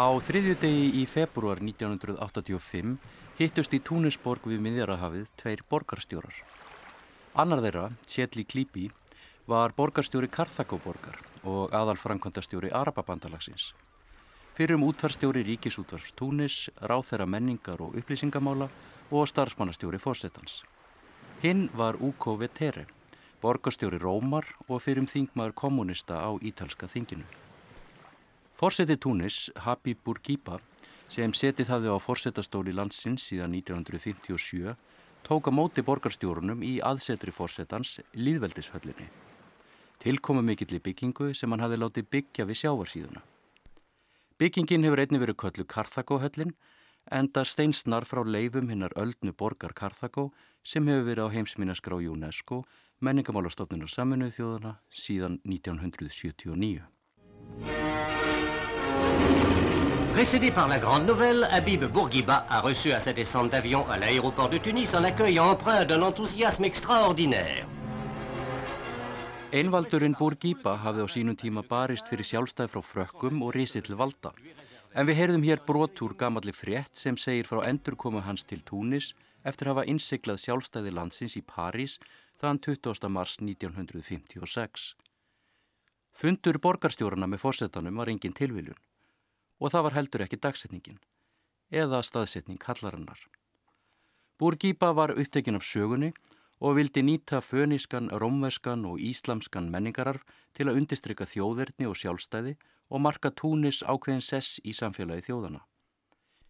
Á 0.00 0.08
þriðju 0.16 0.54
degi 0.62 0.84
í 0.96 1.02
februar 1.04 1.58
1985 1.60 2.92
hittust 3.36 3.74
í 3.76 3.80
Túnisborg 3.84 4.46
við 4.48 4.62
miðjarahafið 4.64 5.26
tveir 5.36 5.60
borgarstjórar. 5.68 6.38
Annar 7.36 7.60
þeirra, 7.60 7.82
Sjetli 8.08 8.46
Klípi, 8.48 8.86
var 9.44 9.74
borgarstjóri 9.76 10.30
Karþagóborgar 10.32 11.18
og 11.44 11.74
aðal 11.76 11.98
framkvæmdastjóri 12.00 12.70
Arababandalagsins. 12.80 13.74
Fyrir 14.56 14.78
um 14.78 14.86
útvarstjóri 14.88 15.44
Ríkisútvarst 15.50 16.16
Túnis, 16.16 16.70
ráð 16.80 17.10
þeirra 17.10 17.28
menningar 17.28 17.84
og 17.84 18.00
upplýsingamála 18.00 18.70
og 19.10 19.28
starfsmannastjóri 19.28 20.00
fórsetans. 20.00 20.62
Hinn 21.44 21.68
var 21.76 22.00
Uko 22.00 22.38
Vetere, 22.40 22.86
borgarstjóri 23.44 24.00
Rómar 24.00 24.48
og 24.64 24.80
fyrir 24.80 25.04
um 25.04 25.12
þingmaður 25.12 25.58
kommunista 25.60 26.24
á 26.24 26.32
Ítalska 26.40 26.88
þinginu. 26.88 27.28
Fórseti 28.60 28.98
Túnis, 28.98 29.48
Habib 29.56 30.02
Bourguiba, 30.04 30.58
sem 31.08 31.32
setið 31.32 31.70
hafði 31.72 31.94
á 31.94 31.96
fórsetastóli 31.96 32.74
landsins 32.76 33.22
síðan 33.30 33.54
1957, 33.56 34.74
tók 35.24 35.48
að 35.48 35.56
móti 35.56 35.84
borgarstjórunum 35.86 36.60
í 36.60 36.74
aðsetri 36.84 37.32
fórsetans 37.32 37.94
Líðveldishöllinni. 38.12 39.08
Tilkomu 40.04 40.44
mikill 40.44 40.76
í 40.76 40.82
byggingu 40.90 41.30
sem 41.32 41.48
hann 41.48 41.64
hafði 41.64 41.80
látið 41.80 42.10
byggja 42.12 42.48
við 42.52 42.60
sjávarsíðuna. 42.60 43.24
Byggingin 44.36 44.84
hefur 44.84 45.04
einni 45.06 45.24
verið 45.24 45.40
köllu 45.40 45.64
Karþagóhöllin, 45.64 46.52
enda 47.08 47.48
steinsnar 47.48 48.04
frá 48.04 48.20
leifum 48.28 48.68
hinnar 48.68 48.92
öldnu 48.92 49.32
borgar 49.32 49.72
Karþagó 49.72 50.28
sem 50.60 50.84
hefur 50.84 51.08
verið 51.08 51.32
á 51.32 51.32
heimsminaskrá 51.32 51.96
UNESCO, 51.96 52.66
menningamálastofnunar 53.00 53.88
saminuð 53.88 54.36
þjóðana 54.36 54.78
síðan 54.92 55.40
1979. 55.48 56.99
Précédé 60.12 60.50
par 60.50 60.66
la 60.66 60.80
grande 60.80 61.06
nouvelle, 61.06 61.44
Habib 61.44 61.84
Bourguiba 61.84 62.44
a 62.48 62.60
reçu 62.60 62.90
à 62.90 62.98
sa 62.98 63.12
descente 63.12 63.50
d'avion 63.52 63.88
à 63.88 63.96
l'aéroport 63.96 64.50
de 64.50 64.58
Tunis 64.58 64.92
un 64.92 65.04
accueil 65.04 65.38
empreint 65.38 65.84
d'un 65.84 66.02
enthousiasme 66.02 66.64
extraordinaire. 66.64 67.64
Einvaldurinn 69.52 70.16
Bourguiba 70.18 70.74
hafði 70.82 71.06
á 71.06 71.08
sínum 71.14 71.38
tíma 71.38 71.62
barist 71.62 72.10
fyrir 72.10 72.26
sjálfstæð 72.26 72.72
frá 72.74 72.82
frökkum 72.82 73.38
og 73.46 73.54
risið 73.54 73.86
til 73.86 74.00
valda. 74.02 74.34
En 74.98 75.06
við 75.06 75.20
heyrðum 75.20 75.46
hér 75.46 75.62
brotúr 75.62 76.18
gamalli 76.18 76.56
frétt 76.58 76.98
sem 76.98 77.14
segir 77.14 77.46
frá 77.46 77.62
endurkomu 77.70 78.26
hans 78.26 78.42
til 78.42 78.66
Túnis 78.66 79.14
eftir 79.46 79.70
að 79.70 79.76
hafa 79.76 79.88
innsiklað 79.94 80.42
sjálfstæði 80.42 80.90
landsins 80.90 81.38
í 81.38 81.46
París 81.46 82.00
þann 82.42 82.58
20. 82.58 83.06
mars 83.06 83.38
1956. 83.38 84.92
Fundur 86.10 86.58
borgarstjórana 86.58 87.30
með 87.30 87.46
fórsetanum 87.46 88.02
var 88.02 88.10
engin 88.10 88.34
tilviljun 88.34 88.89
og 89.60 89.72
það 89.72 89.86
var 89.86 89.96
heldur 89.98 90.24
ekki 90.26 90.40
dagsetningin 90.40 90.98
eða 91.70 92.02
staðsetning 92.02 92.58
kallarinnar. 92.58 93.20
Búrgýpa 94.40 94.94
var 94.96 95.12
upptekinn 95.14 95.58
af 95.58 95.66
sögunni 95.68 96.10
og 96.60 96.76
vildi 96.76 97.02
nýta 97.04 97.40
fönískan, 97.40 98.10
rómveskan 98.10 98.84
og 98.88 99.00
íslamskan 99.00 99.70
menningararf 99.70 100.24
til 100.56 100.68
að 100.68 100.80
undistrykka 100.80 101.28
þjóðverðni 101.28 101.88
og 101.88 101.96
sjálfstæði 101.96 102.56
og 102.90 103.04
marka 103.04 103.30
túnis 103.30 103.82
ákveðin 103.84 104.24
sess 104.24 104.60
í 104.64 104.74
samfélagi 104.76 105.28
þjóðana. 105.28 105.62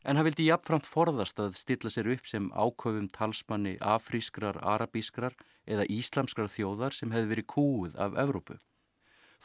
En 0.02 0.16
hann 0.16 0.24
vildi 0.24 0.46
jafnframt 0.48 0.88
forðast 0.88 1.40
að 1.42 1.58
stilla 1.58 1.90
sér 1.92 2.08
upp 2.14 2.26
sem 2.26 2.48
áköfum 2.56 3.10
talsmanni 3.12 3.76
afrískrar, 3.84 4.56
arabískrar 4.64 5.36
eða 5.68 5.84
íslamskrar 5.92 6.48
þjóðar 6.48 6.96
sem 6.96 7.12
hefði 7.12 7.34
verið 7.34 7.50
kúuð 7.52 7.98
af 8.00 8.16
Evrópu. 8.16 8.56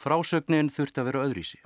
Frásögnin 0.00 0.72
þurfti 0.72 1.02
að 1.02 1.10
vera 1.10 1.26
öðrísi. 1.28 1.60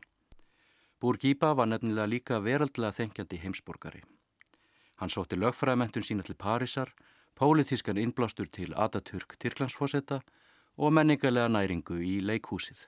Búrgýpa 1.00 1.54
var 1.56 1.68
nefnilega 1.70 2.06
líka 2.12 2.38
veraldlega 2.44 2.92
þengjandi 2.92 3.38
heimsborgari. 3.40 4.02
Hann 5.00 5.08
sótti 5.08 5.38
lögfræðmentun 5.40 6.04
sína 6.04 6.24
til 6.26 6.36
Parísar, 6.36 6.90
pólitískan 7.40 7.96
innblástur 7.96 8.50
til 8.52 8.74
Ataturk 8.76 9.38
Tyrklandsfósetta 9.40 10.20
og 10.76 10.92
menningarlega 10.92 11.48
næringu 11.48 11.96
í 12.04 12.18
leikhúsið. 12.20 12.84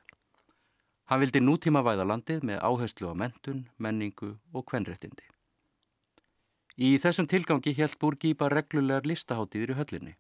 Hann 1.09 1.25
vildi 1.25 1.41
nútíma 1.41 1.81
væða 1.81 2.05
landið 2.11 2.45
með 2.51 2.61
áherslu 2.61 3.09
á 3.09 3.15
mentun, 3.17 3.65
menningu 3.79 4.35
og 4.53 4.69
kvenréttindi. 4.69 5.25
Í 6.77 6.99
þessum 7.01 7.27
tilgangi 7.33 7.73
helt 7.81 7.97
Búrgýpa 7.97 8.53
reglulegar 8.53 9.09
listaháttíðir 9.09 9.73
í 9.73 9.79
höllinni 9.81 10.17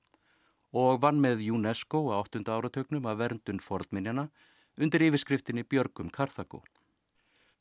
og 0.72 1.02
vann 1.04 1.20
með 1.20 1.44
UNESCO 1.52 2.06
á 2.08 2.24
8. 2.24 2.40
áratögnum 2.48 3.04
að 3.04 3.18
verndun 3.20 3.60
fordminjana 3.60 4.30
undir 4.80 5.04
yfirskriftinni 5.10 5.68
Björgum 5.68 6.08
Karþagó. 6.08 6.62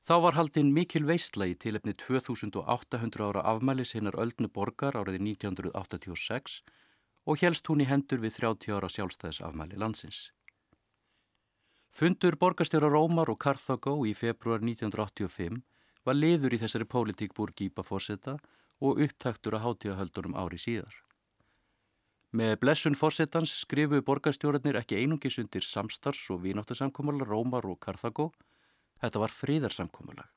Þá 0.07 0.15
var 0.25 0.33
haldinn 0.33 0.73
mikil 0.73 1.03
veistla 1.05 1.45
í 1.51 1.55
tilefni 1.55 1.93
2800 1.93 3.25
ára 3.27 3.43
afmælis 3.53 3.93
hinnar 3.93 4.17
öldnu 4.17 4.49
borgar 4.49 4.97
árið 4.97 5.19
1986 5.21 6.61
og 7.29 7.41
helst 7.43 7.69
hún 7.69 7.83
í 7.83 7.89
hendur 7.89 8.23
við 8.23 8.39
30 8.39 8.73
ára 8.77 8.89
sjálfstæðisafmæli 8.89 9.77
landsins. 9.77 10.31
Fundur 11.91 12.37
borgarstjóra 12.39 12.89
Rómar 12.89 13.29
og 13.29 13.37
Karþagó 13.43 13.99
í 14.07 14.15
februar 14.17 14.63
1985 14.63 15.61
var 16.07 16.17
liður 16.17 16.55
í 16.55 16.61
þessari 16.63 16.87
pólitík 16.89 17.35
búr 17.37 17.51
Gípa 17.53 17.83
fórseta 17.85 18.37
og 18.81 19.01
upptaktur 19.05 19.57
að 19.57 19.65
hátíðahöldunum 19.67 20.37
ári 20.39 20.57
síðar. 20.57 20.95
Með 22.31 22.55
blessun 22.63 22.95
fórsetans 22.95 23.51
skrifuðu 23.65 24.05
borgarstjórarnir 24.07 24.79
ekki 24.79 25.01
einungis 25.03 25.37
undir 25.41 25.65
samstars 25.67 26.23
og 26.31 26.41
vínáttusamkommala 26.45 27.27
Rómar 27.27 27.67
og 27.67 27.77
Karþagó 27.83 28.31
Þetta 29.01 29.23
var 29.23 29.33
fríðarsamkomulag 29.33 30.29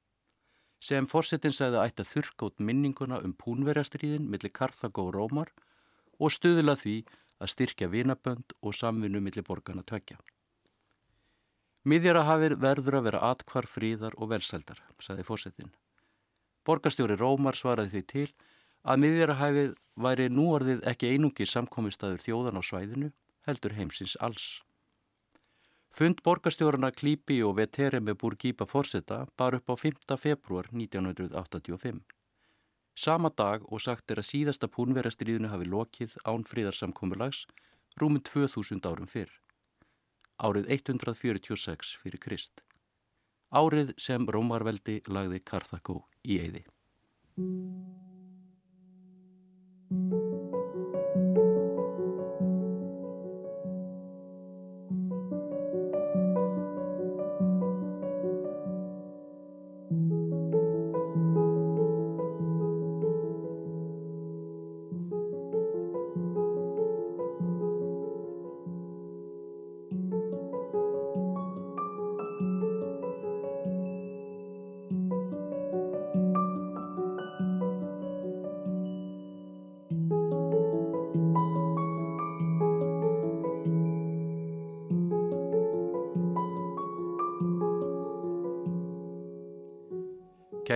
sem 0.85 1.07
fórsetin 1.09 1.55
segði 1.55 1.79
að 1.81 1.87
ætta 1.89 2.05
þurrk 2.05 2.43
át 2.45 2.63
minninguna 2.69 3.21
um 3.25 3.33
púnverjastriðin 3.41 4.27
millir 4.29 4.53
Karþagó 4.53 5.07
og 5.09 5.15
Rómar 5.17 5.53
og 6.21 6.33
stuðila 6.35 6.75
því 6.77 6.99
að 7.41 7.53
styrkja 7.55 7.89
vinabönd 7.93 8.53
og 8.61 8.77
samvinnu 8.77 9.23
millir 9.25 9.47
borgarna 9.47 9.85
tvekja. 9.87 10.19
Miðjara 11.85 12.25
hafið 12.25 12.57
verður 12.61 12.99
að 12.99 13.07
vera 13.09 13.23
atkvar 13.31 13.69
fríðar 13.69 14.15
og 14.17 14.31
velsældar, 14.33 14.81
sagði 15.01 15.27
fórsetin. 15.29 15.73
Borgarstjóri 16.65 17.17
Rómar 17.21 17.57
svaraði 17.57 17.93
því 17.93 18.05
til 18.13 18.29
að 18.85 19.03
miðjara 19.03 19.39
hafið 19.41 19.75
væri 20.07 20.31
núorðið 20.33 20.85
ekki 20.89 21.13
einungi 21.13 21.49
samkomiðstæður 21.49 22.23
þjóðan 22.25 22.61
á 22.61 22.63
svæðinu, 22.65 23.11
heldur 23.45 23.77
heimsins 23.77 24.17
alls. 24.21 24.63
Fund 25.95 26.19
borgarstjórarna 26.27 26.89
Klípi 26.91 27.37
og 27.47 27.53
Veteri 27.61 28.01
með 28.03 28.17
Burgípa 28.19 28.67
Forsetta 28.67 29.21
bar 29.39 29.55
upp 29.55 29.71
á 29.71 29.75
5. 29.79 30.17
februar 30.19 30.67
1985. 30.75 32.01
Sama 32.99 33.31
dag 33.31 33.63
og 33.71 33.79
sagt 33.85 34.11
er 34.11 34.19
að 34.19 34.27
síðasta 34.27 34.67
púnverastriðinu 34.67 35.53
hafi 35.53 35.71
lokið 35.71 36.17
án 36.27 36.43
fríðarsamkomurlags 36.51 37.45
rúmum 38.03 38.19
2000 38.27 38.83
árum 38.91 39.07
fyrr. 39.07 39.31
Árið 40.43 40.67
146 40.81 41.95
fyrir 42.03 42.19
Krist. 42.19 42.67
Árið 43.55 43.95
sem 43.95 44.27
Rómarveldi 44.27 44.99
lagði 45.07 45.45
Karþagó 45.47 46.01
í 46.27 46.43
eyði. 46.43 46.67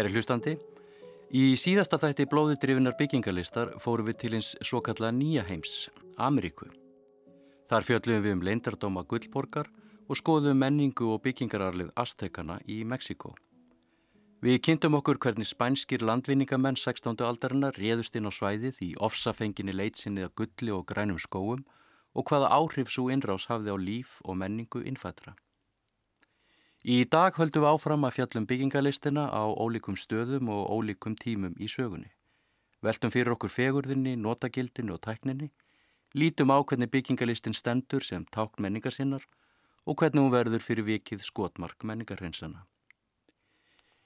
Kæri 0.09 0.17
hlustandi, 0.17 0.53
í 1.37 1.41
síðasta 1.61 1.99
þætti 2.01 2.25
blóðidrifinar 2.33 2.95
byggingarlistar 2.97 3.75
fórum 3.77 4.07
við 4.09 4.17
til 4.23 4.31
eins 4.39 4.47
svo 4.65 4.79
kalla 4.81 5.11
nýja 5.13 5.43
heims, 5.45 5.91
Ameríku. 6.17 6.71
Þar 7.69 7.85
fjöldluðum 7.85 8.23
við 8.25 8.33
um 8.33 8.45
leindardóma 8.47 9.03
Guldborgar 9.05 9.69
og 10.09 10.17
skoðum 10.17 10.63
menningu 10.65 11.11
og 11.13 11.21
byggingararlið 11.27 11.91
Aztekana 11.93 12.57
í 12.65 12.79
Mexiko. 12.89 13.35
Við 14.41 14.57
kynntum 14.65 14.97
okkur 14.97 15.21
hvernig 15.21 15.51
spænskir 15.51 16.01
landvinningamenn 16.01 16.81
16. 16.81 17.21
aldarinnar 17.29 17.77
réðust 17.77 18.17
inn 18.17 18.31
á 18.31 18.33
svæðið 18.33 18.81
í 18.89 18.95
ofsafenginni 18.97 19.77
leitsinni 19.77 20.25
að 20.25 20.33
gulli 20.41 20.73
og 20.73 20.87
grænum 20.89 21.21
skóum 21.21 21.67
og 22.17 22.33
hvaða 22.33 22.49
áhrif 22.49 22.89
svo 22.89 23.11
innrás 23.13 23.51
hafði 23.53 23.77
á 23.77 23.79
líf 23.91 24.17
og 24.25 24.41
menningu 24.41 24.81
innfættra. 24.89 25.37
Í 26.87 27.03
dag 27.11 27.35
höldum 27.35 27.65
við 27.65 27.73
áfram 27.75 28.05
að 28.07 28.13
fjallum 28.15 28.45
byggingalistina 28.47 29.25
á 29.35 29.43
ólíkum 29.51 29.97
stöðum 29.99 30.47
og 30.55 30.69
ólíkum 30.71 31.17
tímum 31.19 31.57
í 31.59 31.67
sögunni. 31.67 32.13
Veltum 32.87 33.11
fyrir 33.11 33.33
okkur 33.35 33.51
fegurðinni, 33.51 34.15
notagildinni 34.15 34.95
og 34.95 35.01
tækninni, 35.03 35.51
lítum 36.15 36.55
á 36.55 36.63
hvernig 36.63 36.91
byggingalistin 36.93 37.57
stendur 37.59 38.07
sem 38.07 38.23
tákt 38.31 38.63
menningar 38.63 38.95
sinnar 38.95 39.27
og 39.85 39.99
hvernig 39.99 40.23
hún 40.23 40.31
verður 40.31 40.63
fyrir 40.63 40.87
vikið 40.87 41.27
skotmark 41.27 41.83
menningarhreinsana. 41.83 42.63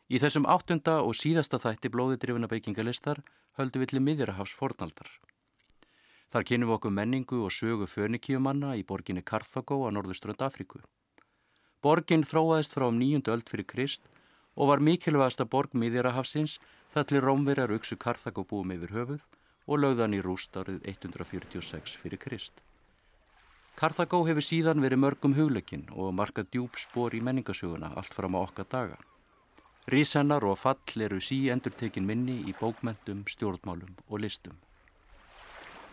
Í 0.09 0.17
þessum 0.17 0.49
áttunda 0.49 1.03
og 1.05 1.13
síðasta 1.13 1.61
þætti 1.61 1.93
blóðidrifuna 1.93 2.49
byggingalistar 2.49 3.21
höldum 3.61 3.85
við 3.85 3.93
til 3.93 4.01
miðjarahafs 4.01 4.57
fornaldar. 4.57 5.13
Þar 6.33 6.49
kynum 6.49 6.73
við 6.73 6.79
okkur 6.79 6.97
menningu 6.97 7.45
og 7.45 7.53
sögu 7.53 7.85
fönikíumanna 7.85 8.73
í 8.81 8.83
borginni 8.89 9.21
Karthagó 9.21 9.85
á 9.85 9.93
norðuströnd 9.93 10.41
Afríku. 10.41 10.81
Borgin 11.82 12.23
þróaðist 12.23 12.76
frá 12.76 12.84
um 12.87 12.99
nýjundu 13.00 13.32
öld 13.34 13.49
fyrir 13.50 13.67
Krist 13.67 14.05
og 14.55 14.69
var 14.70 14.82
mikilvægasta 14.87 15.49
borg 15.50 15.73
miðjarahafsins 15.75 16.61
þar 16.94 17.06
til 17.11 17.23
Rómverjar 17.25 17.73
uksu 17.75 17.96
Karþagó 17.99 18.44
búum 18.46 18.70
yfir 18.75 18.93
höfuð 18.94 19.25
og 19.67 19.81
lögðan 19.82 20.14
í 20.14 20.20
rúst 20.23 20.55
árið 20.55 20.79
146 20.93 21.96
fyrir 21.99 22.20
Krist. 22.23 22.52
Karþagó 23.75 24.20
hefur 24.29 24.46
síðan 24.46 24.84
verið 24.84 25.02
mörgum 25.02 25.34
hugleikinn 25.34 25.88
og 25.96 26.14
markað 26.14 26.52
djúb 26.52 26.79
spór 26.79 27.17
í 27.19 27.23
menningasöguna 27.25 27.90
allt 27.96 28.14
fram 28.14 28.38
á 28.38 28.44
okkar 28.44 28.69
daga. 28.70 29.00
Rísennar 29.90 30.46
og 30.46 30.61
fall 30.62 31.02
eru 31.02 31.19
sí 31.19 31.49
endurtekin 31.50 32.06
minni 32.06 32.44
í 32.46 32.55
bókmentum, 32.61 33.25
stjórnmálum 33.26 33.96
og 34.06 34.23
listum. 34.23 34.55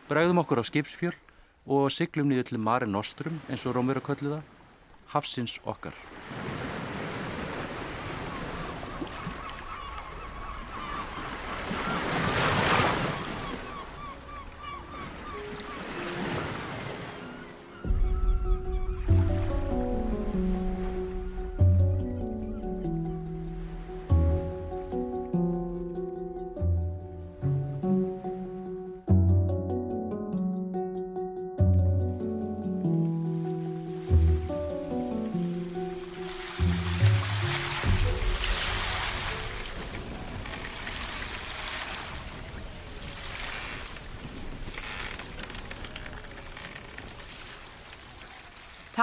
Bræðum 0.06 0.44
okkur 0.44 0.62
á 0.62 0.70
skipsfjöl 0.70 1.16
og 1.66 1.90
siglum 1.90 2.30
niður 2.30 2.52
til 2.52 2.62
Mare 2.62 2.86
Nostrum 2.86 3.42
eins 3.50 3.66
og 3.66 3.74
Rómverjar 3.74 4.06
kölluða 4.06 4.42
hafsins 5.10 5.60
okkar. 5.66 5.94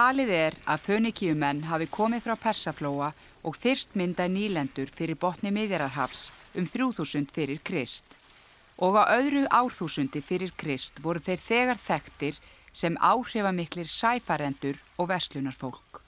Talið 0.07 0.29
er 0.31 0.55
að 0.71 0.83
fönikíumenn 0.85 1.65
hafi 1.67 1.85
komið 1.91 2.21
frá 2.23 2.37
Persaflóa 2.39 3.07
og 3.43 3.55
fyrst 3.59 3.95
mynda 3.99 4.23
nýlendur 4.31 4.87
fyrir 4.95 5.17
botni 5.19 5.49
miðjararhafs 5.51 6.29
um 6.55 6.63
3000 6.63 7.33
fyrir 7.35 7.59
Krist. 7.67 8.15
Og 8.79 8.95
á 8.95 9.03
öðru 9.17 9.41
árþúsundi 9.51 10.21
fyrir 10.23 10.53
Krist 10.55 11.01
voru 11.03 11.19
þeir 11.25 11.43
þegar 11.47 11.81
þekktir 11.87 12.37
sem 12.71 12.95
áhrifamiklir 13.09 13.89
sæfarendur 13.91 14.79
og 14.95 15.09
verslunarfólk. 15.11 15.99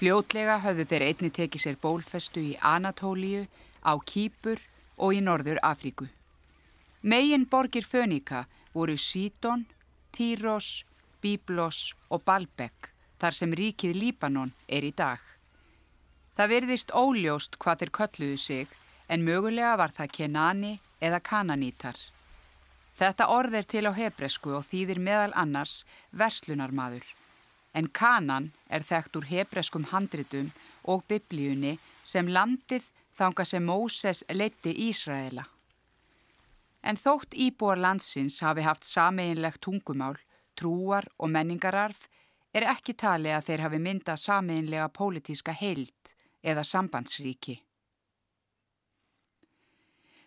Fljótlega 0.00 0.58
höfðu 0.66 0.88
þeir 0.90 1.06
einni 1.10 1.30
tekið 1.38 1.62
sér 1.62 1.78
bólfestu 1.78 2.42
í 2.42 2.58
Anatólíu, 2.58 3.46
á 3.86 3.94
Kýpur 4.02 4.58
og 4.98 5.14
í 5.14 5.22
Norður 5.22 5.62
Afríku. 5.62 6.10
Megin 7.06 7.46
borgir 7.46 7.86
fönika 7.86 8.48
voru 8.74 8.98
Síton, 8.98 9.68
Týros, 10.10 10.82
Bíblos 11.22 11.94
og 12.10 12.26
Balbek 12.26 12.95
þar 13.20 13.38
sem 13.38 13.54
ríkið 13.60 13.96
Líbanon 13.96 14.52
er 14.68 14.84
í 14.84 14.92
dag. 14.96 15.20
Það 16.36 16.52
verðist 16.52 16.92
óljóst 16.92 17.56
hvað 17.58 17.82
þeir 17.82 17.94
kölluðu 17.98 18.40
sig 18.40 18.74
en 19.08 19.24
mögulega 19.24 19.76
var 19.80 19.94
það 19.96 20.12
Kenani 20.18 20.72
eða 21.00 21.20
Kananítar. 21.20 21.96
Þetta 22.96 23.28
orð 23.28 23.60
er 23.60 23.68
til 23.68 23.84
á 23.88 23.92
hebresku 23.92 24.56
og 24.56 24.66
þýðir 24.68 25.00
meðal 25.00 25.32
annars 25.36 25.84
verslunarmadur 26.12 27.04
en 27.76 27.88
Kanan 27.92 28.52
er 28.72 28.84
þekkt 28.88 29.18
úr 29.18 29.26
hebreskum 29.28 29.84
handritum 29.92 30.48
og 30.88 31.04
biblíunni 31.10 31.76
sem 32.04 32.28
landið 32.28 32.88
þanga 33.18 33.44
sem 33.44 33.64
Móses 33.64 34.22
leitti 34.32 34.72
Ísraela. 34.88 35.44
En 36.86 36.96
þótt 36.96 37.34
íbúar 37.34 37.80
landsins 37.82 38.40
hafi 38.44 38.64
haft 38.64 38.86
sameinlegt 38.88 39.60
tungumál 39.66 40.16
trúar 40.56 41.08
og 41.18 41.32
menningararf 41.34 42.06
er 42.56 42.64
ekki 42.72 42.94
tali 42.96 43.32
að 43.36 43.50
þeir 43.50 43.62
hafi 43.66 43.80
myndað 43.84 44.22
sameinlega 44.22 44.88
pólitíska 44.96 45.52
heild 45.52 46.12
eða 46.40 46.64
sambandsríki. 46.64 47.58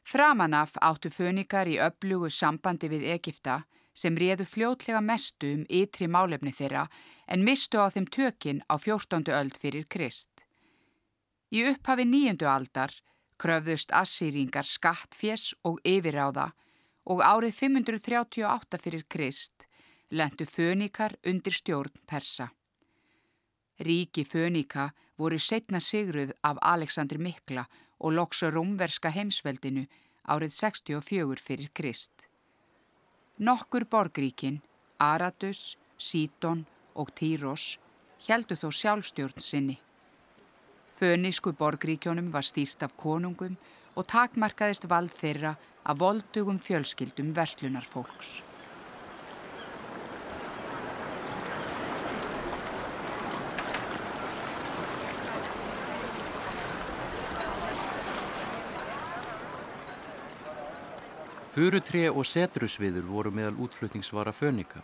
Framanaf 0.10 0.76
áttu 0.82 1.10
fönikar 1.14 1.70
í 1.70 1.78
öflugu 1.86 2.30
sambandi 2.34 2.90
við 2.90 3.06
Egipta 3.16 3.60
sem 3.94 4.16
réðu 4.18 4.46
fljótlega 4.48 5.02
mestu 5.06 5.52
um 5.58 5.66
ytri 5.70 6.08
málefni 6.08 6.54
þeirra 6.56 6.86
en 7.28 7.46
mistu 7.46 7.82
á 7.82 7.90
þeim 7.94 8.08
tökinn 8.16 8.64
á 8.72 8.78
14. 8.78 9.30
öld 9.40 9.58
fyrir 9.62 9.86
Krist. 9.86 10.32
Í 11.54 11.66
upphafi 11.72 12.06
nýjöndu 12.10 12.50
aldar 12.50 12.94
kröfðust 13.42 13.94
assýringar 13.96 14.68
skattfjess 14.68 15.56
og 15.64 15.80
yfiráða 15.88 16.52
og 17.10 17.24
árið 17.26 17.56
538 17.62 18.82
fyrir 18.84 19.06
Krist 19.10 19.69
lendu 20.12 20.46
fönikar 20.46 21.16
undir 21.26 21.54
stjórn 21.54 21.92
persa. 22.08 22.50
Ríki 23.80 24.26
fönika 24.26 24.92
voru 25.18 25.40
setna 25.40 25.80
sigruð 25.80 26.32
af 26.44 26.58
Aleksandri 26.62 27.18
Mikla 27.18 27.66
og 28.00 28.14
loksa 28.14 28.50
rómverska 28.50 29.10
heimsveldinu 29.10 29.86
árið 30.28 30.52
64 30.56 31.40
fyrir 31.40 31.70
Krist. 31.74 32.26
Nokkur 33.38 33.86
borgríkin, 33.86 34.62
Aratus, 35.00 35.78
Síton 35.98 36.66
og 36.96 37.14
Týros 37.16 37.80
heldu 38.28 38.56
þó 38.56 38.70
sjálfstjórn 38.72 39.40
sinni. 39.40 39.80
Fönísku 41.00 41.54
borgríkjónum 41.56 42.32
var 42.32 42.44
stýrt 42.44 42.84
af 42.84 42.98
konungum 42.98 43.56
og 43.96 44.08
takmarkaðist 44.08 44.90
vald 44.92 45.16
þeirra 45.16 45.56
af 45.86 46.00
voldugum 46.00 46.60
fjölskyldum 46.60 47.32
verslunarfólks. 47.36 48.49
Furutré 61.60 62.06
og 62.08 62.24
setrusviður 62.24 63.04
voru 63.12 63.34
meðal 63.36 63.58
útflutningsvara 63.66 64.32
fönika. 64.32 64.80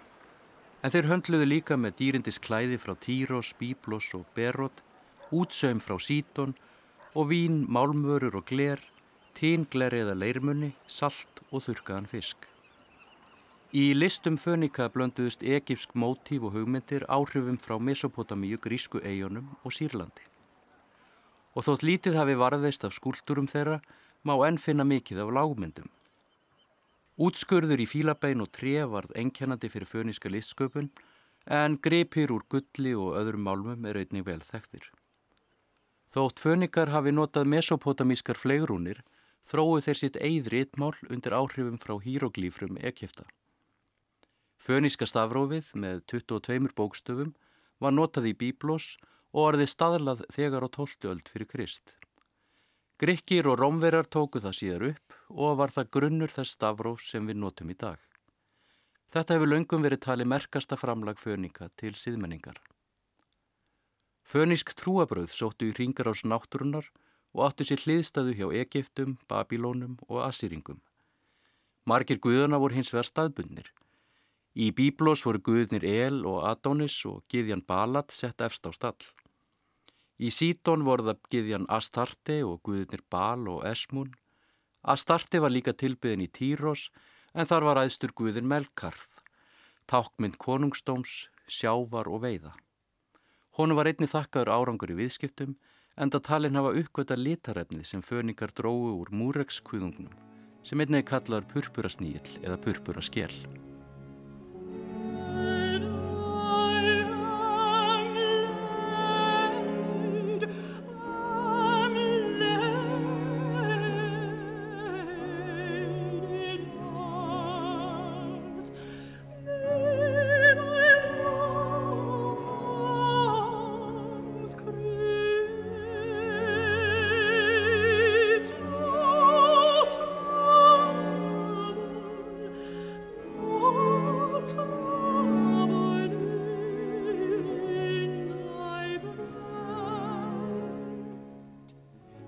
En 0.83 0.91
þeir 0.91 1.07
höndluðu 1.07 1.45
líka 1.47 1.77
með 1.79 1.93
dýrindis 2.01 2.37
klæði 2.43 2.75
frá 2.83 2.91
Týros, 2.99 3.53
Bíblos 3.55 4.09
og 4.17 4.25
Berot, 4.35 4.83
útsaum 5.31 5.79
frá 5.79 5.95
Síton 6.03 6.51
og 7.15 7.31
vín, 7.31 7.63
málmörur 7.71 8.35
og 8.41 8.49
gler, 8.51 8.83
tíngleri 9.39 10.03
eða 10.03 10.17
leirmunni, 10.19 10.73
salt 10.83 11.45
og 11.47 11.63
þurkaðan 11.63 12.11
fisk. 12.11 12.43
Í 13.71 13.95
listum 13.95 14.35
fönika 14.35 14.91
blönduðust 14.91 15.47
egipsk 15.47 15.95
mótíf 15.95 16.43
og 16.43 16.59
hugmyndir 16.59 17.07
áhrifum 17.07 17.55
frá 17.55 17.79
Mesopotamíu, 17.79 18.59
Grísku 18.59 18.99
eigunum 18.99 19.53
og 19.63 19.71
Sýrlandi. 19.71 20.27
Og 21.55 21.71
þótt 21.71 21.87
lítið 21.87 22.19
hafi 22.19 22.35
varðist 22.35 22.83
af 22.83 22.99
skúlturum 22.99 23.47
þeirra 23.47 23.79
má 24.27 24.41
enn 24.43 24.59
finna 24.59 24.83
mikið 24.83 25.23
af 25.23 25.39
lágmyndum. 25.39 25.94
Útskurður 27.15 27.79
í 27.79 27.87
fílabein 27.87 28.43
og 28.43 28.49
tré 28.51 28.81
varð 28.91 29.13
enkjænandi 29.15 29.69
fyrir 29.71 29.87
föníska 29.87 30.27
listsköpun 30.27 30.89
en 31.47 31.77
gripir 31.79 32.33
úr 32.35 32.43
gulli 32.51 32.91
og 32.91 33.15
öðrum 33.21 33.45
málmum 33.47 33.85
er 33.87 34.01
einnig 34.01 34.25
vel 34.27 34.41
þekktir. 34.43 34.89
Þótt 36.11 36.41
fönikar 36.43 36.91
hafi 36.91 37.13
notað 37.15 37.47
mesopotamískar 37.53 38.39
fleigrúnir 38.39 38.99
þróu 39.47 39.79
þeir 39.85 39.99
sitt 40.01 40.19
eigð 40.19 40.51
rítmál 40.51 40.93
undir 41.07 41.35
áhrifum 41.37 41.79
frá 41.79 41.95
híroglífrum 42.03 42.79
ekkifta. 42.83 43.23
Föníska 44.59 45.07
stafrófið 45.07 45.71
með 45.79 46.01
22 46.11 46.71
bókstöfum 46.75 47.35
var 47.79 47.95
notað 47.95 48.31
í 48.31 48.33
bíblós 48.35 48.95
og 49.31 49.51
orði 49.53 49.69
staðlað 49.71 50.25
þegar 50.35 50.67
á 50.67 50.69
12. 50.71 51.11
öld 51.11 51.31
fyrir 51.31 51.47
Krist. 51.47 51.95
Grykkir 52.99 53.47
og 53.47 53.59
rómverjar 53.59 54.07
tóku 54.07 54.43
það 54.43 54.59
síðar 54.59 54.89
upp 54.91 55.14
og 55.29 55.57
var 55.59 55.73
það 55.73 55.91
grunnur 55.97 56.31
þess 56.31 56.57
stafróf 56.57 57.03
sem 57.05 57.25
við 57.27 57.39
notum 57.41 57.71
í 57.71 57.77
dag. 57.77 57.99
Þetta 59.15 59.37
hefur 59.37 59.51
löngum 59.51 59.85
verið 59.85 60.01
talið 60.05 60.27
merkasta 60.27 60.77
framlag 60.77 61.19
föninga 61.21 61.69
til 61.79 61.93
síðmenningar. 61.95 62.57
Fönísk 64.25 64.73
trúabröð 64.75 65.29
sóttu 65.31 65.69
í 65.69 65.75
ringar 65.77 66.09
ás 66.09 66.25
náttúrunar 66.25 66.89
og 67.35 67.45
áttu 67.47 67.67
sér 67.67 67.83
hliðstæðu 67.83 68.33
hjá 68.35 68.47
Egiptum, 68.63 69.17
Babilónum 69.29 69.99
og 70.09 70.23
Assýringum. 70.25 70.81
Margir 71.85 72.17
guðana 72.17 72.57
voru 72.57 72.75
hins 72.75 72.89
vegar 72.93 73.05
staðbundnir. 73.05 73.69
Í 74.55 74.71
Bíblós 74.71 75.21
voru 75.27 75.41
guðnir 75.43 75.83
El 75.85 76.23
og 76.25 76.41
Adonis 76.47 76.95
og 77.05 77.23
Gíðjan 77.29 77.61
Balat 77.67 78.11
sett 78.15 78.41
efst 78.41 78.65
á 78.65 78.71
stall. 78.73 79.03
Í 80.17 80.31
Sítón 80.31 80.85
voru 80.87 81.09
það 81.09 81.23
Gíðjan 81.31 81.69
Astarte 81.69 82.39
og 82.47 82.61
guðnir 82.63 83.03
Bal 83.11 83.49
og 83.51 83.65
Esmun. 84.85 84.93
Astarte 84.93 85.39
var 85.41 85.51
líka 85.51 85.73
tilbyðin 85.73 86.25
í 86.25 86.29
Týros 86.29 86.91
en 87.33 87.45
þar 87.45 87.63
var 87.63 87.77
aðstur 87.77 88.13
guðin 88.13 88.47
Melkarð, 88.47 89.23
tákmynd 89.87 90.37
konungstóms, 90.37 91.29
sjávar 91.47 92.07
og 92.07 92.21
veiða. 92.21 92.53
Honu 93.57 93.75
var 93.75 93.87
einni 93.87 94.07
þakkaður 94.07 94.53
árangur 94.53 94.91
í 94.91 94.99
viðskiptum 95.01 95.55
en 95.97 96.11
það 96.11 96.25
talin 96.27 96.55
hafa 96.55 96.75
uppgöta 96.75 97.15
litarefni 97.15 97.83
sem 97.83 98.01
föningar 98.01 98.51
dróðu 98.53 98.95
úr 99.01 99.11
múrekskvöðungnum 99.11 100.13
sem 100.63 100.79
einnig 100.79 101.05
kallaður 101.05 101.45
purpurasnýl 101.53 102.41
eða 102.43 102.57
purpuraskél. 102.57 103.64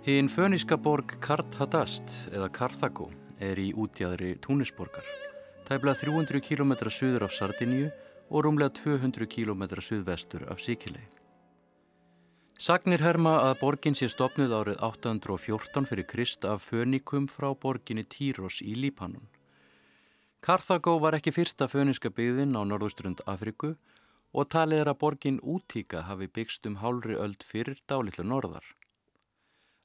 Hinn 0.07 0.29
föníska 0.29 0.77
borg 0.79 1.17
Karthadast 1.19 2.29
eða 2.31 2.47
Karthago 2.55 3.09
er 3.43 3.59
í 3.59 3.73
útjæðri 3.75 4.37
Túnisborgar, 4.39 5.03
tæbla 5.67 5.91
300 5.99 6.39
km 6.45 6.71
suður 6.87 7.25
af 7.27 7.33
Sardiníu 7.35 7.89
og 8.31 8.45
rúmlega 8.45 8.71
200 8.77 9.27
km 9.27 9.65
suðvestur 9.83 10.45
af 10.47 10.63
Sikilei. 10.63 11.03
Sagnir 12.55 13.03
herma 13.03 13.35
að 13.49 13.57
borgin 13.65 13.99
sé 13.99 14.07
stopnuð 14.07 14.55
árið 14.61 14.79
814 14.79 15.91
fyrir 15.91 16.07
Krist 16.07 16.47
af 16.47 16.63
fönikum 16.71 17.27
frá 17.27 17.51
borginni 17.51 18.07
Týros 18.07 18.61
í 18.63 18.79
Lípanon. 18.79 19.27
Karthago 20.39 21.01
var 21.03 21.19
ekki 21.19 21.35
fyrsta 21.35 21.67
föniska 21.67 22.15
byggðin 22.15 22.55
á 22.55 22.63
norðustrund 22.63 23.27
Afriku 23.27 23.75
og 24.31 24.47
talið 24.55 24.85
er 24.85 24.95
að 24.95 25.01
borgin 25.03 25.43
Útíka 25.43 26.07
hafi 26.07 26.31
byggst 26.31 26.63
um 26.63 26.79
hálfri 26.79 27.19
öld 27.19 27.43
fyrir 27.43 27.83
dálitlu 27.91 28.23
norðar. 28.23 28.63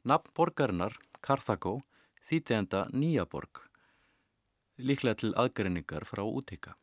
Nafn 0.05 0.33
borgarinnar, 0.35 0.97
Karthago, 1.23 1.83
þýtti 2.27 2.57
enda 2.57 2.87
Nýjaborg, 2.91 3.61
líklega 4.83 5.21
til 5.21 5.31
aðgreiningar 5.39 6.07
frá 6.09 6.25
útíka. 6.27 6.75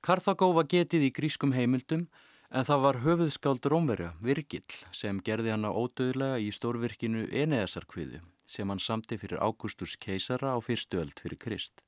Karthago 0.00 0.54
var 0.56 0.70
getið 0.72 1.10
í 1.10 1.12
grískum 1.12 1.52
heimildum 1.52 2.06
en 2.50 2.64
það 2.64 2.84
var 2.86 3.00
höfuðskáld 3.04 3.68
Rómverja, 3.68 4.14
Virgil, 4.24 4.64
sem 4.96 5.20
gerði 5.20 5.52
hana 5.52 5.74
ódöðlega 5.76 6.40
í 6.40 6.48
stórvirkinu 6.56 7.26
Eneasarkviðu 7.28 8.22
sem 8.50 8.72
hann 8.72 8.80
samti 8.82 9.20
fyrir 9.20 9.38
Ágústurs 9.38 9.94
keisara 10.00 10.56
á 10.56 10.58
fyrstu 10.58 10.98
öld 10.98 11.20
fyrir 11.22 11.38
Krist. 11.38 11.84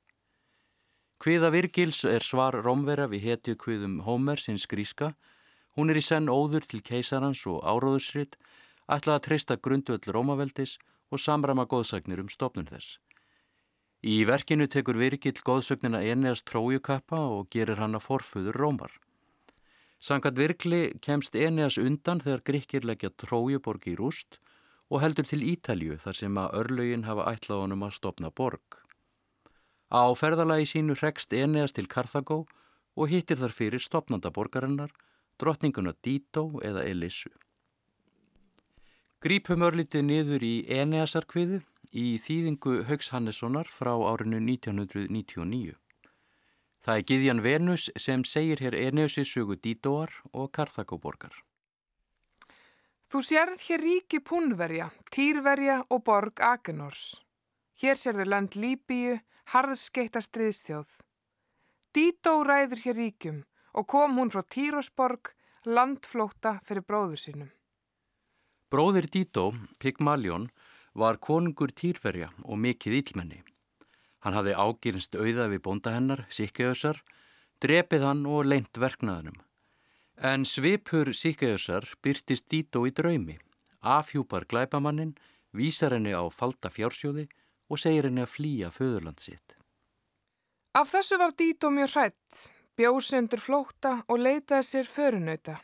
Kviða 1.19 1.49
Virgils 1.51 2.03
er 2.07 2.23
svar 2.23 2.55
Rómverja 2.61 3.09
við 3.11 3.25
hetju 3.27 3.57
kviðum 3.59 4.01
Hómer 4.05 4.39
sinns 4.39 4.67
gríska. 4.69 5.13
Hún 5.75 5.89
er 5.89 5.99
í 5.99 6.03
senn 6.03 6.29
óður 6.31 6.63
til 6.69 6.81
keisarans 6.85 7.43
og 7.49 7.63
áróðusritt 7.63 8.37
ætlaði 8.87 9.17
að 9.17 9.25
treysta 9.27 9.57
grundvöld 9.57 10.09
Rómaveldis 10.11 10.77
og 11.11 11.21
samrama 11.21 11.65
góðsagnir 11.69 12.21
um 12.23 12.29
stopnun 12.29 12.69
þess. 12.69 12.99
Í 14.03 14.25
verkinu 14.27 14.67
tekur 14.67 14.97
Virgil 14.99 15.37
góðsögnina 15.47 16.01
Eneas 16.03 16.43
trójukappa 16.43 17.21
og 17.37 17.47
gerir 17.55 17.79
hann 17.79 17.95
að 17.95 18.07
forfuður 18.09 18.57
Rómar. 18.59 18.91
Sankat 20.03 20.35
Virgli 20.35 20.91
kemst 20.99 21.37
Eneas 21.39 21.77
undan 21.79 22.19
þegar 22.19 22.43
Gríkir 22.49 22.83
leggja 22.83 23.13
trójuborg 23.15 23.87
í 23.87 23.95
rúst 23.95 24.41
og 24.91 24.99
heldur 24.99 25.29
til 25.29 25.45
Ítalju 25.47 25.95
þar 26.01 26.17
sem 26.19 26.39
að 26.41 26.57
örlögin 26.59 27.05
hafa 27.07 27.29
ætlað 27.31 27.63
honum 27.63 27.85
að 27.87 27.95
stopna 28.01 28.29
borg. 28.29 28.81
Á 29.87 30.03
ferðalagi 30.19 30.67
sínu 30.73 30.97
rekst 30.99 31.31
Eneas 31.31 31.71
til 31.71 31.87
Karthago 31.87 32.43
og 32.99 33.09
hittir 33.09 33.39
þar 33.39 33.55
fyrir 33.55 33.81
stopnandaborgarinnar, 33.81 34.91
drottninguna 35.39 35.95
Dító 36.03 36.49
eða 36.59 36.83
Elissu. 36.83 37.31
Grípum 39.23 39.61
örlítið 39.63 40.01
niður 40.03 40.43
í 40.43 40.55
Eneasarkviðu 40.67 41.61
í 41.95 42.17
þýðingu 42.19 42.73
Haugs 42.89 43.07
Hannessonar 43.13 43.69
frá 43.71 43.93
árinu 43.95 44.41
1999. 44.43 45.77
Það 46.83 46.99
er 46.99 47.05
Gíðjan 47.11 47.39
Venus 47.45 47.85
sem 47.95 48.25
segir 48.27 48.59
hér 48.59 48.75
Eneasi 48.75 49.23
sögu 49.23 49.55
Dítóar 49.55 50.11
og 50.33 50.51
Karþagóborgar. 50.59 51.31
Þú 53.07 53.23
sérð 53.29 53.63
hér 53.69 53.85
ríki 53.87 54.19
Púnverja, 54.19 54.89
Týrverja 55.07 55.79
og 55.87 56.03
borg 56.03 56.43
Agenors. 56.43 57.23
Hér 57.79 57.95
sérðu 57.95 58.27
land 58.27 58.59
Líbíu, 58.59 59.15
harðskeita 59.55 60.19
striðstjóð. 60.19 60.99
Dító 61.95 62.41
ræður 62.43 62.87
hér 62.89 63.03
ríkjum 63.05 63.41
og 63.71 63.87
kom 63.87 64.19
hún 64.19 64.35
frá 64.35 64.43
Týrosborg, 64.43 65.31
landflóta 65.63 66.57
fyrir 66.67 66.83
bróður 66.83 67.29
sínum. 67.29 67.53
Bróðir 68.73 69.05
Dító, 69.05 69.51
Pygmalion, 69.77 70.47
var 70.97 71.19
konungur 71.21 71.69
týrverja 71.77 72.31
og 72.41 72.57
mikið 72.57 72.95
ílmenni. 72.99 73.43
Hann 74.25 74.33
hafði 74.33 74.55
ágýrnst 74.57 75.13
auða 75.13 75.43
við 75.51 75.59
bónda 75.67 75.91
hennar, 75.93 76.23
Sikkejösar, 76.33 77.03
drepið 77.61 78.05
hann 78.07 78.23
og 78.25 78.47
leint 78.49 78.79
verknaðunum. 78.81 79.35
En 80.17 80.47
svipur 80.49 81.11
Sikkejösar 81.13 81.85
byrtist 82.01 82.47
Dító 82.49 82.81
í 82.89 82.93
draumi, 82.97 83.35
afhjúpar 83.85 84.47
glæpamannin, 84.49 85.11
vísar 85.53 85.93
henni 85.93 86.15
á 86.17 86.25
falda 86.33 86.71
fjársjóði 86.73 87.27
og 87.69 87.77
segir 87.83 88.07
henni 88.09 88.25
að 88.25 88.33
flýja 88.33 88.71
föðurland 88.73 89.21
sitt. 89.21 89.53
Af 90.73 90.89
þessu 90.95 91.21
var 91.21 91.37
Dító 91.37 91.69
mjög 91.69 91.93
hrætt, 91.93 92.41
bjóðsendur 92.73 93.45
flókta 93.45 93.99
og 94.07 94.17
leitaði 94.17 94.65
sér 94.71 94.89
förunauta 94.89 95.59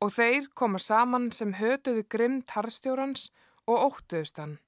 og 0.00 0.12
þeir 0.14 0.46
koma 0.54 0.78
saman 0.78 1.30
sem 1.34 1.54
hötuðu 1.58 2.04
grimmt 2.10 2.54
harstjórans 2.54 3.28
og 3.66 3.92
óttuðust 3.92 4.38
hann. 4.38 4.58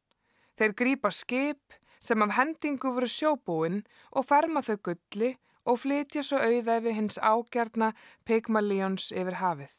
Þeir 0.58 0.74
grýpa 0.76 1.12
skip 1.14 1.76
sem 2.00 2.22
af 2.24 2.34
hendingu 2.36 2.92
voru 2.96 3.08
sjóbúinn 3.08 3.82
og 4.10 4.26
ferma 4.28 4.62
þau 4.64 4.76
gulli 4.88 5.34
og 5.68 5.80
flytja 5.82 6.24
svo 6.26 6.40
auðæfi 6.40 6.94
hins 6.96 7.18
ágjarna 7.20 7.92
Pygmalíons 8.26 9.10
yfir 9.12 9.38
hafið. 9.40 9.74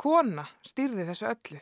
Kona 0.00 0.46
stýrði 0.66 1.06
þessu 1.10 1.28
öllu. 1.30 1.60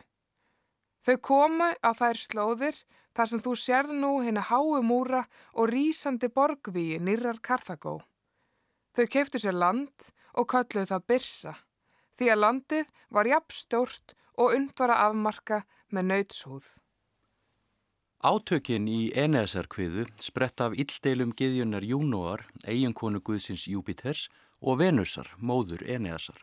Þau 1.05 1.17
komu 1.29 1.71
á 1.83 1.91
þær 1.95 2.21
slóðir 2.21 2.83
þar 3.17 3.31
sem 3.31 3.43
þú 3.43 3.55
sérð 3.59 3.95
nú 3.99 4.13
hérna 4.23 4.45
háu 4.47 4.81
múra 4.83 5.25
og 5.55 5.71
rýsandi 5.73 6.31
borgvíi 6.31 7.01
nýrar 7.03 7.41
Karthagó. 7.43 7.99
Þau 8.95 9.07
keiftu 9.11 9.41
sér 9.43 9.59
land 9.59 10.11
og 10.39 10.47
kölluðu 10.51 10.87
það 10.93 11.07
Birsa 11.11 11.55
því 12.19 12.33
að 12.35 12.43
landið 12.45 12.93
var 13.15 13.31
jafn 13.31 13.57
stjórnt 13.61 14.15
og 14.39 14.55
undvara 14.59 14.99
afmarka 15.07 15.63
með 15.95 16.11
nautshúð. 16.13 16.67
Átökin 18.19 18.89
í 18.91 19.13
Enesarkviðu 19.15 20.09
sprett 20.19 20.59
af 20.61 20.75
illdeilum 20.75 21.31
giðjunar 21.39 21.85
Júnóar, 21.87 22.43
eiginkonu 22.67 23.21
Guðsins 23.23 23.69
Júpiters 23.71 24.27
og 24.59 24.81
Venusar, 24.81 25.31
móður 25.39 25.85
Eneasar. 25.87 26.41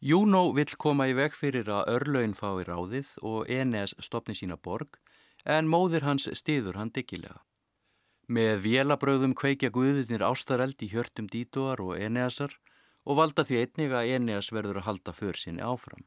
Júnó 0.00 0.54
vill 0.54 0.70
koma 0.78 1.08
í 1.10 1.16
veg 1.18 1.34
fyrir 1.34 1.66
að 1.68 1.90
örlaun 1.96 2.36
fái 2.38 2.62
ráðið 2.64 3.10
og 3.26 3.50
Eneas 3.50 3.96
stopni 3.98 4.38
sína 4.38 4.56
borg 4.56 5.00
en 5.44 5.68
móður 5.68 6.06
hans 6.06 6.28
stiður 6.38 6.78
hann 6.78 6.94
diggilega. 6.94 7.42
Með 8.30 8.62
vélabröðum 8.64 9.34
kveikja 9.34 9.72
Guðinir 9.74 10.22
ástareld 10.22 10.78
í 10.78 10.88
hjörtum 10.92 11.26
Dítoar 11.26 11.82
og 11.82 11.98
Eneasar 11.98 12.54
og 13.04 13.18
valda 13.20 13.44
því 13.46 13.62
einnig 13.64 13.94
að 13.96 14.14
Eneas 14.16 14.50
verður 14.52 14.80
að 14.80 14.88
halda 14.88 15.12
för 15.16 15.38
sinni 15.38 15.62
áfram. 15.64 16.04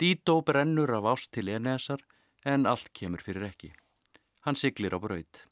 Dító 0.00 0.40
brennur 0.42 0.92
af 0.96 1.08
ást 1.12 1.32
til 1.32 1.48
Eneasar 1.48 2.00
en 2.44 2.66
allt 2.66 2.92
kemur 2.96 3.20
fyrir 3.20 3.48
ekki. 3.50 3.72
Hann 4.46 4.56
siglir 4.56 4.96
á 4.96 4.98
braud. 5.02 5.42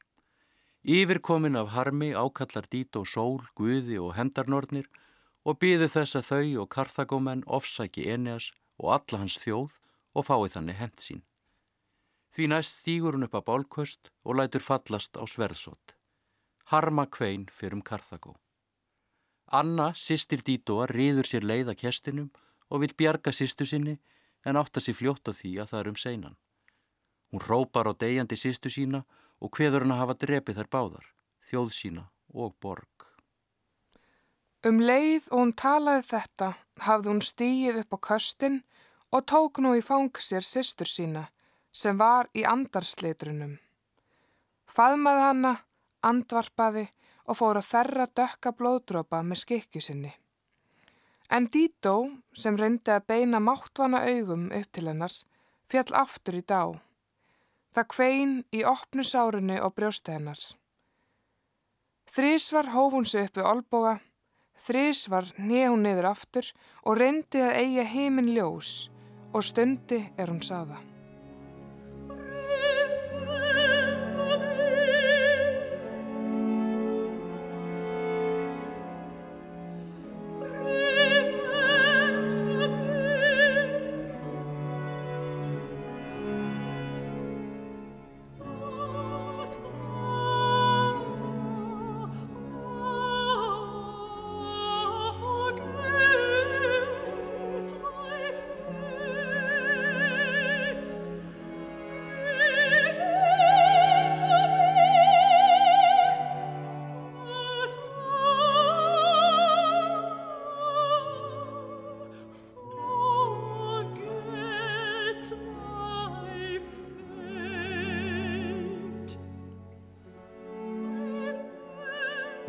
Yfirkomin 0.88 1.58
af 1.58 1.74
harmi 1.74 2.14
ákallar 2.14 2.64
Dító 2.72 3.04
sól, 3.04 3.42
guði 3.54 3.98
og 4.00 4.14
hendarnornir 4.16 4.88
og 5.44 5.58
býðu 5.60 5.90
þess 5.92 6.16
að 6.16 6.28
þau 6.30 6.62
og 6.62 6.70
karþagómenn 6.72 7.44
ofsæki 7.44 8.08
Eneas 8.08 8.52
og 8.78 8.94
alla 8.96 9.22
hans 9.24 9.36
þjóð 9.42 9.76
og 10.14 10.26
fái 10.30 10.48
þannig 10.54 10.80
hent 10.80 11.02
sín. 11.02 11.22
Því 12.32 12.50
næst 12.52 12.80
stýgur 12.80 13.16
hún 13.16 13.26
upp 13.26 13.36
að 13.36 13.46
bálkvöst 13.48 14.12
og 14.24 14.38
lætur 14.38 14.64
fallast 14.64 15.16
á 15.18 15.24
sverðsott. 15.28 15.96
Harma 16.72 17.06
kvein 17.06 17.48
fyrir 17.52 17.78
um 17.78 17.82
Karþagó. 17.82 18.36
Anna, 19.48 19.92
sýstir 19.96 20.42
Dítoa, 20.44 20.86
riður 20.90 21.24
sér 21.28 21.46
leið 21.46 21.72
að 21.72 21.80
kestinum 21.82 22.28
og 22.68 22.82
vil 22.82 22.92
bjarga 22.92 23.32
sýstu 23.32 23.64
sinni 23.68 23.96
en 24.44 24.60
átta 24.60 24.80
sér 24.80 24.96
fljótt 24.98 25.30
á 25.30 25.32
því 25.32 25.52
að 25.62 25.70
það 25.70 25.80
er 25.80 25.88
um 25.88 25.96
seinan. 25.96 26.36
Hún 27.32 27.44
rópar 27.44 27.88
á 27.88 27.92
degjandi 27.96 28.36
sýstu 28.36 28.68
sína 28.72 29.04
og 29.40 29.52
hveður 29.56 29.86
hann 29.86 29.94
að 29.96 30.02
hafa 30.02 30.18
drepið 30.24 30.60
þær 30.60 30.70
báðar, 30.74 31.06
þjóð 31.48 31.72
sína 31.72 32.04
og 32.34 32.54
borg. 32.60 33.06
Um 34.66 34.82
leið 34.82 35.30
og 35.30 35.38
hún 35.38 35.54
talaði 35.56 36.04
þetta 36.10 36.48
hafði 36.84 37.12
hún 37.12 37.24
stíið 37.24 37.80
upp 37.84 37.96
á 37.96 37.98
köstin 38.08 38.62
og 39.14 39.24
tók 39.30 39.62
nú 39.64 39.72
í 39.78 39.84
fang 39.84 40.12
sér 40.20 40.44
sýstur 40.44 40.90
sína 40.90 41.28
sem 41.72 41.96
var 41.96 42.28
í 42.36 42.44
andarslitrunum. 42.44 43.56
Faðmaði 44.68 45.24
hanna, 45.24 45.52
andvarpaði 46.04 46.88
og 47.28 47.36
fór 47.36 47.60
að 47.60 47.68
þerra 47.68 48.08
dökka 48.16 48.54
blóðdrópa 48.56 49.20
með 49.22 49.42
skikki 49.42 49.82
sinni. 49.84 50.14
En 51.28 51.50
Dító, 51.52 52.08
sem 52.32 52.56
reyndi 52.56 52.94
að 52.94 53.04
beina 53.12 53.40
máttvana 53.40 54.00
augum 54.08 54.48
upp 54.48 54.70
til 54.72 54.86
hennar, 54.88 55.12
fjall 55.68 55.92
aftur 56.00 56.40
í 56.40 56.42
dá. 56.42 56.72
Það 57.76 57.88
kvein 57.92 58.34
í 58.56 58.64
opnu 58.64 59.04
sárunni 59.04 59.60
og 59.60 59.76
brjósti 59.76 60.16
hennar. 60.16 60.40
Þrísvar 62.08 62.72
hóf 62.72 62.96
hún 62.96 63.04
sig 63.04 63.28
uppi 63.28 63.44
olboga, 63.44 63.98
þrísvar 64.64 65.34
nýja 65.36 65.68
hún 65.68 65.84
niður 65.84 66.14
aftur 66.14 66.52
og 66.82 66.96
reyndi 67.02 67.44
að 67.44 67.58
eiga 67.60 67.88
heiminn 67.92 68.32
ljós 68.32 68.88
og 69.36 69.44
stundi 69.44 70.06
er 70.16 70.32
hún 70.32 70.40
sáða. 70.40 70.87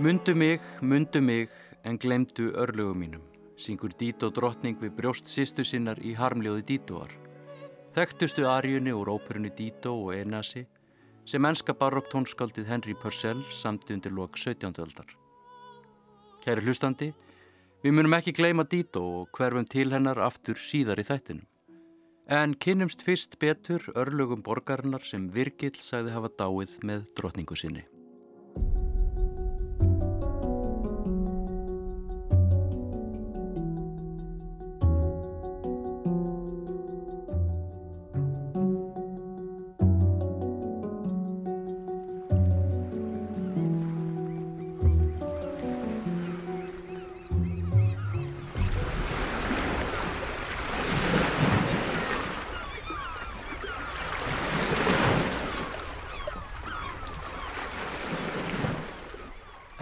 Mundu 0.09 0.33
mig, 0.35 0.61
mundu 0.81 1.21
mig, 1.21 1.49
en 1.83 1.97
glemdu 1.97 2.47
örlögum 2.57 2.97
mínum, 2.97 3.21
syngur 3.61 3.91
Dító 3.93 4.31
drottning 4.33 4.79
við 4.81 4.95
brjóst 4.97 5.27
sýstu 5.29 5.61
sinnar 5.61 5.99
í 6.01 6.15
harmljóði 6.17 6.63
Dítóar. 6.65 7.11
Þekktustu 7.93 8.47
arjunni 8.49 8.89
úr 8.89 9.11
óperunni 9.13 9.51
Dító 9.53 9.91
og 10.07 10.15
Enasi 10.17 10.63
sem 11.29 11.45
enska 11.45 11.75
barokktónskaldið 11.77 12.71
Henry 12.71 12.95
Purcell 12.97 13.43
samti 13.53 13.93
undir 13.93 14.15
lok 14.17 14.41
17. 14.41 14.81
öldar. 14.81 15.13
Kæri 16.41 16.65
hlustandi, 16.65 17.11
við 17.85 17.95
munum 17.99 18.17
ekki 18.17 18.33
gleyma 18.33 18.65
Dító 18.65 19.05
og 19.19 19.29
hverfum 19.37 19.69
til 19.69 19.93
hennar 19.93 20.23
aftur 20.25 20.57
síðar 20.57 21.03
í 21.03 21.05
þættinum. 21.05 21.45
En 22.25 22.57
kynnumst 22.57 23.05
fyrst 23.05 23.37
betur 23.37 23.85
örlögum 23.93 24.41
borgarinnar 24.41 25.05
sem 25.05 25.29
Virgil 25.29 25.77
sagði 25.77 26.17
hafa 26.17 26.33
dáið 26.33 26.79
með 26.81 27.05
drottningu 27.13 27.61
sinni. 27.61 27.85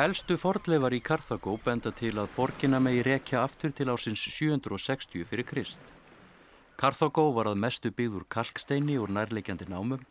Elstu 0.07 0.37
fordleifar 0.39 0.93
í 0.95 1.01
Karþagó 1.03 1.57
benda 1.59 1.91
til 1.91 2.13
að 2.21 2.29
borgina 2.37 2.77
megi 2.79 3.01
rekja 3.03 3.41
aftur 3.43 3.73
til 3.75 3.89
ásins 3.91 4.21
760 4.23 5.25
fyrir 5.27 5.43
Krist. 5.43 5.81
Karþagó 6.79 7.25
var 7.35 7.49
að 7.49 7.57
mestu 7.59 7.89
byggður 7.91 8.23
kalksteini 8.31 8.95
úr 9.03 9.11
nærleikjandi 9.11 9.65
námum 9.67 10.05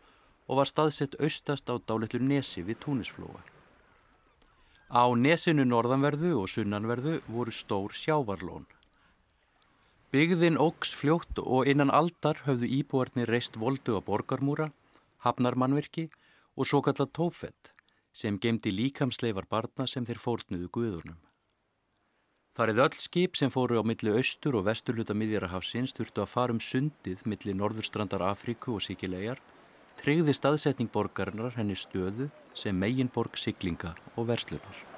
og 0.45 0.59
var 0.59 0.69
staðsett 0.69 1.17
austast 1.17 1.71
á 1.73 1.81
dálitlu 1.81 2.19
nesi 2.21 2.61
við 2.67 2.77
túnisflóa. 2.83 3.41
Á 4.93 5.09
nesinu 5.17 5.65
norðanverðu 5.65 6.35
og 6.43 6.51
sunnanverðu 6.53 7.15
voru 7.25 7.55
stór 7.61 7.95
sjávarlón. 7.97 8.67
Byggðin 10.13 10.61
ógs 10.61 10.93
fljótt 10.99 11.41
og 11.41 11.65
innan 11.65 11.89
aldar 11.89 12.43
höfðu 12.45 12.69
íbúarnir 12.83 13.33
reist 13.33 13.57
voldu 13.57 13.97
á 13.97 14.01
borgarmúra, 14.05 14.69
hafnarmannverki 15.25 16.11
og 16.53 16.69
svo 16.69 16.83
kallat 16.85 17.15
tófett 17.17 17.73
sem 18.17 18.39
gemdi 18.41 18.73
líkamsleifar 18.73 19.45
barna 19.49 19.85
sem 19.85 20.05
þeir 20.05 20.21
fórnuðu 20.23 20.69
guðurnum. 20.73 21.19
Þar 22.57 22.71
eða 22.73 22.85
öll 22.87 22.97
skip 22.97 23.37
sem 23.37 23.51
fóru 23.53 23.77
á 23.77 23.83
milli 23.85 24.15
austur 24.17 24.57
og 24.57 24.65
vesturluta 24.65 25.13
miðjarahafsins 25.13 25.93
þurftu 25.93 26.23
að 26.23 26.31
fara 26.31 26.55
um 26.55 26.61
sundið 26.63 27.21
milli 27.29 27.53
norðurstrandar 27.53 28.25
Afríku 28.31 28.73
og 28.73 28.81
Sikilegar, 28.81 29.37
treyði 30.01 30.33
staðsetning 30.33 30.89
borgarinnar 30.89 31.53
henni 31.59 31.77
stöðu 31.77 32.31
sem 32.57 32.77
meginborg 32.81 33.37
siglinga 33.37 33.93
og 34.15 34.31
verslunar. 34.31 34.96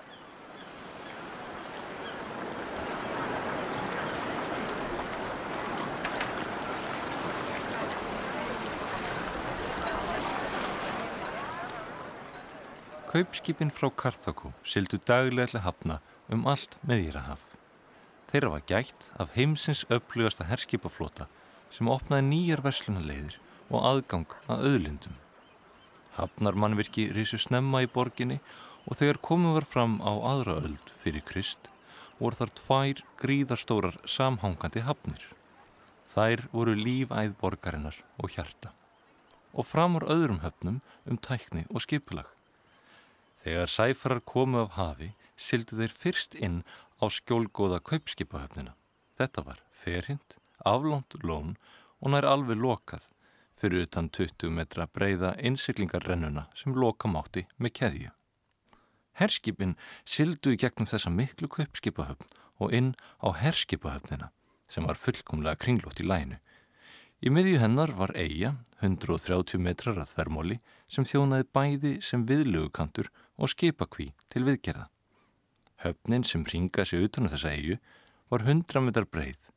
Kaupskipin 13.09 13.71
frá 13.73 13.89
Karþakó 13.89 14.51
sildu 14.61 14.99
daglega 15.09 15.49
til 15.49 15.63
hafna 15.65 15.95
um 16.29 16.43
allt 16.51 16.75
meðýrahaf. 16.85 17.41
Þeirra 18.29 18.51
var 18.53 18.65
gætt 18.69 19.07
af 19.17 19.31
heimsins 19.33 19.81
upplugasta 19.89 20.45
herskipaflota 20.45 21.25
sem 21.73 21.89
opnaði 21.89 22.27
nýjar 22.27 22.61
verslunarleiðir 22.67 23.39
og 23.71 23.87
aðgang 23.91 24.37
að 24.45 24.67
auðlindum. 24.69 25.17
Hafnarmannvirki 26.19 27.09
risu 27.17 27.41
snemma 27.41 27.81
í 27.81 27.89
borginni 27.89 28.37
og 28.85 29.01
þegar 29.01 29.23
komum 29.25 29.57
var 29.57 29.65
fram 29.73 29.97
á 30.05 30.13
aðra 30.35 30.59
öld 30.61 30.93
fyrir 31.01 31.25
Krist 31.25 31.73
voru 32.21 32.37
þar 32.37 32.55
tvær 32.61 33.05
gríðarstórar 33.23 34.01
samhangandi 34.05 34.85
hafnir. 34.85 35.23
Þær 36.13 36.45
voru 36.53 36.77
lífæð 36.77 37.39
borgarinnar 37.41 38.03
og 38.21 38.37
hjarta 38.37 38.75
og 39.49 39.65
framur 39.65 40.05
öðrum 40.05 40.43
höfnum 40.45 40.83
um 41.09 41.17
tækni 41.17 41.65
og 41.73 41.81
skipulag. 41.81 42.29
Þegar 43.43 43.71
sæfarar 43.71 44.21
komu 44.27 44.63
af 44.65 44.75
hafi, 44.75 45.13
sildu 45.39 45.79
þeir 45.79 45.93
fyrst 45.95 46.35
inn 46.35 46.63
á 46.99 47.07
skjólgóða 47.07 47.79
kaupskipahöfnina. 47.87 48.75
Þetta 49.19 49.45
var 49.45 49.63
ferhind, 49.71 50.35
aflónt 50.67 51.15
lón 51.23 51.55
og 51.99 52.11
nær 52.11 52.27
alveg 52.27 52.59
lokað 52.59 53.07
fyrir 53.59 53.87
utan 53.87 54.07
20 54.09 54.51
metra 54.55 54.87
breyða 54.87 55.33
innsiklingarrennuna 55.43 56.47
sem 56.55 56.75
loka 56.75 57.11
mátti 57.11 57.45
með 57.57 57.75
keðju. 57.79 58.11
Herskipin 59.19 59.75
sildu 60.07 60.53
í 60.55 60.59
gegnum 60.59 60.87
þessa 60.87 61.11
miklu 61.11 61.49
kaupskipahöfn 61.51 62.29
og 62.63 62.75
inn 62.75 62.93
á 63.19 63.35
herskipahöfnina 63.35 64.31
sem 64.71 64.85
var 64.87 64.99
fullkomlega 64.99 65.59
kringlótt 65.59 65.99
í 65.99 66.07
lænu. 66.07 66.37
Í 67.19 67.31
miðju 67.35 67.59
hennar 67.59 67.91
var 67.99 68.13
eiga, 68.15 68.53
130 68.79 69.59
metrar 69.59 69.97
að 69.99 70.13
þvermóli, 70.13 70.59
sem 70.87 71.03
þjónaði 71.03 71.47
bæði 71.51 71.93
sem 72.05 72.23
viðlugukantur 72.29 73.09
og 73.39 73.51
skipakví 73.53 74.11
til 74.29 74.45
viðgerða. 74.47 74.89
Höfnin 75.83 76.25
sem 76.27 76.43
ringa 76.43 76.85
sig 76.85 77.07
utan 77.07 77.25
á 77.25 77.31
þessa 77.31 77.55
eigu 77.55 77.79
var 78.29 78.43
100 78.43 78.83
metrar 78.83 79.07
breið 79.07 79.49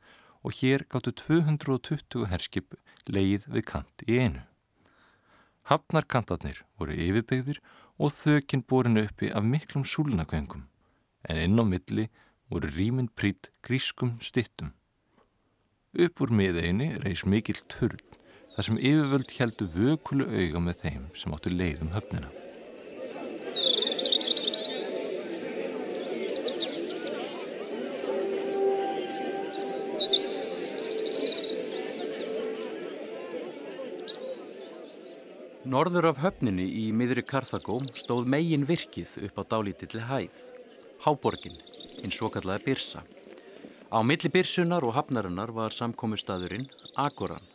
og 0.42 0.55
hér 0.59 0.87
gáttu 0.90 1.12
220 1.18 2.27
herskip 2.31 2.77
leið 3.11 3.47
við 3.51 3.66
kant 3.66 4.05
í 4.07 4.18
einu. 4.23 4.42
Hafnarkantarnir 5.71 6.62
voru 6.79 6.95
yfirbyggðir 6.95 7.62
og 7.99 8.14
þökinn 8.14 8.64
borin 8.66 9.03
uppi 9.03 9.31
af 9.31 9.47
miklum 9.47 9.87
súlnagöngum 9.87 10.66
en 11.31 11.42
inn 11.42 11.62
á 11.62 11.64
milli 11.66 12.09
voru 12.51 12.71
rýminn 12.71 13.11
prýtt 13.14 13.51
grískum 13.62 14.18
stittum. 14.21 14.73
Upp 15.92 16.23
úr 16.25 16.35
miðeini 16.35 16.95
reys 17.05 17.27
mikill 17.27 17.62
turn 17.71 17.99
þar 18.57 18.68
sem 18.68 18.79
yfirvöld 18.79 19.35
heldu 19.38 19.68
vökulu 19.75 20.29
auga 20.29 20.66
með 20.68 20.85
þeim 20.85 21.11
sem 21.16 21.35
áttu 21.37 21.55
leiðum 21.55 21.92
höfnina. 21.95 22.41
Norður 35.73 36.11
af 36.11 36.19
höfninni 36.21 36.67
í 36.67 36.89
miðri 36.93 37.23
Karþagó 37.25 37.79
stóð 37.97 38.27
megin 38.29 38.67
virkið 38.69 39.15
upp 39.25 39.39
á 39.41 39.43
dálítilli 39.55 40.03
hæð, 40.05 40.35
Háborgin, 41.01 41.55
eins 42.03 42.19
svo 42.19 42.29
kallaði 42.35 42.67
Birsa. 42.67 43.01
Á 43.89 43.99
milli 44.05 44.29
Birsunar 44.35 44.85
og 44.85 44.93
hafnarinnar 44.99 45.49
var 45.57 45.73
samkomiðstaðurinn 45.73 46.67
Agoran, 47.01 47.47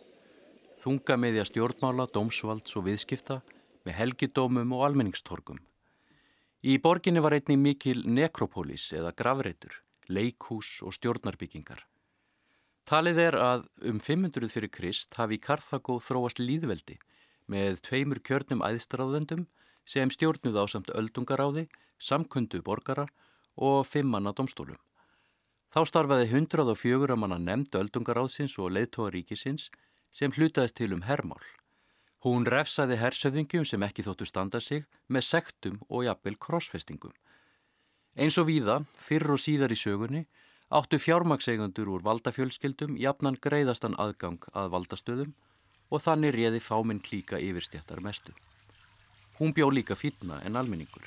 þunga 0.81 1.17
meðja 1.21 1.43
stjórnmála, 1.45 2.07
dómsvalds 2.15 2.73
og 2.79 2.87
viðskipta 2.87 3.37
með 3.85 3.97
helgidómum 3.99 4.73
og 4.73 4.87
almenningstorgum. 4.87 5.59
Í 6.65 6.79
borginni 6.81 7.21
var 7.21 7.35
einnig 7.37 7.61
mikil 7.61 8.01
nekropólís 8.01 8.87
eða 8.97 9.11
gravreitur, 9.13 9.75
leikhús 10.09 10.79
og 10.81 10.95
stjórnarbyggingar. 10.97 11.85
Talið 12.87 13.21
er 13.27 13.37
að 13.43 13.69
um 13.91 14.01
500 14.01 14.49
fyrir 14.55 14.73
Krist 14.73 15.19
hafi 15.21 15.37
í 15.37 15.43
Karþagó 15.43 15.99
þróast 16.01 16.41
líðveldi 16.41 16.97
með 17.47 17.81
tveimur 17.87 18.19
kjörnum 18.23 18.63
æðstráðendum 18.65 19.47
sem 19.87 20.11
stjórnuð 20.11 20.59
á 20.59 20.63
samt 20.67 20.91
öldungaráði, 20.91 21.67
samkundu 21.97 22.61
borgara 22.61 23.07
og 23.55 23.87
fimmanna 23.87 24.33
domstólum. 24.35 24.79
Þá 25.73 25.81
starfaði 25.89 26.27
104 26.31 27.15
manna 27.19 27.37
nefnd 27.39 27.75
öldungaráðsins 27.79 28.57
og 28.59 28.71
leiðtóaríkisins 28.75 29.69
sem 30.15 30.31
hlutaðist 30.31 30.77
til 30.79 30.93
um 30.95 31.03
hermál. 31.07 31.43
Hún 32.25 32.47
refsaði 32.49 32.97
hersöðingjum 32.97 33.65
sem 33.67 33.83
ekki 33.85 34.05
þóttu 34.07 34.25
standa 34.25 34.61
sig 34.63 34.87
með 35.07 35.27
sektum 35.27 35.81
og 35.87 36.07
jafnvel 36.07 36.37
krossfestingum. 36.41 37.13
Eins 38.17 38.37
og 38.41 38.47
víða, 38.49 38.81
fyrr 38.97 39.35
og 39.35 39.41
síðar 39.43 39.75
í 39.75 39.77
sögunni, 39.77 40.23
áttu 40.73 40.97
fjármagseigundur 40.99 41.91
úr 41.93 42.05
valdafjölskyldum 42.07 42.97
jafnan 42.97 43.37
greiðastan 43.39 43.95
aðgang 44.01 44.41
að 44.57 44.71
valdastöðum 44.73 45.35
og 45.89 46.03
þannig 46.03 46.35
réði 46.35 46.63
fáminn 46.63 47.03
klíka 47.03 47.39
yfirstjættar 47.39 48.01
mestu. 48.03 48.33
Hún 49.39 49.53
bjó 49.53 49.69
líka 49.71 49.95
fýtna 49.95 50.41
en 50.45 50.55
almenningur. 50.55 51.05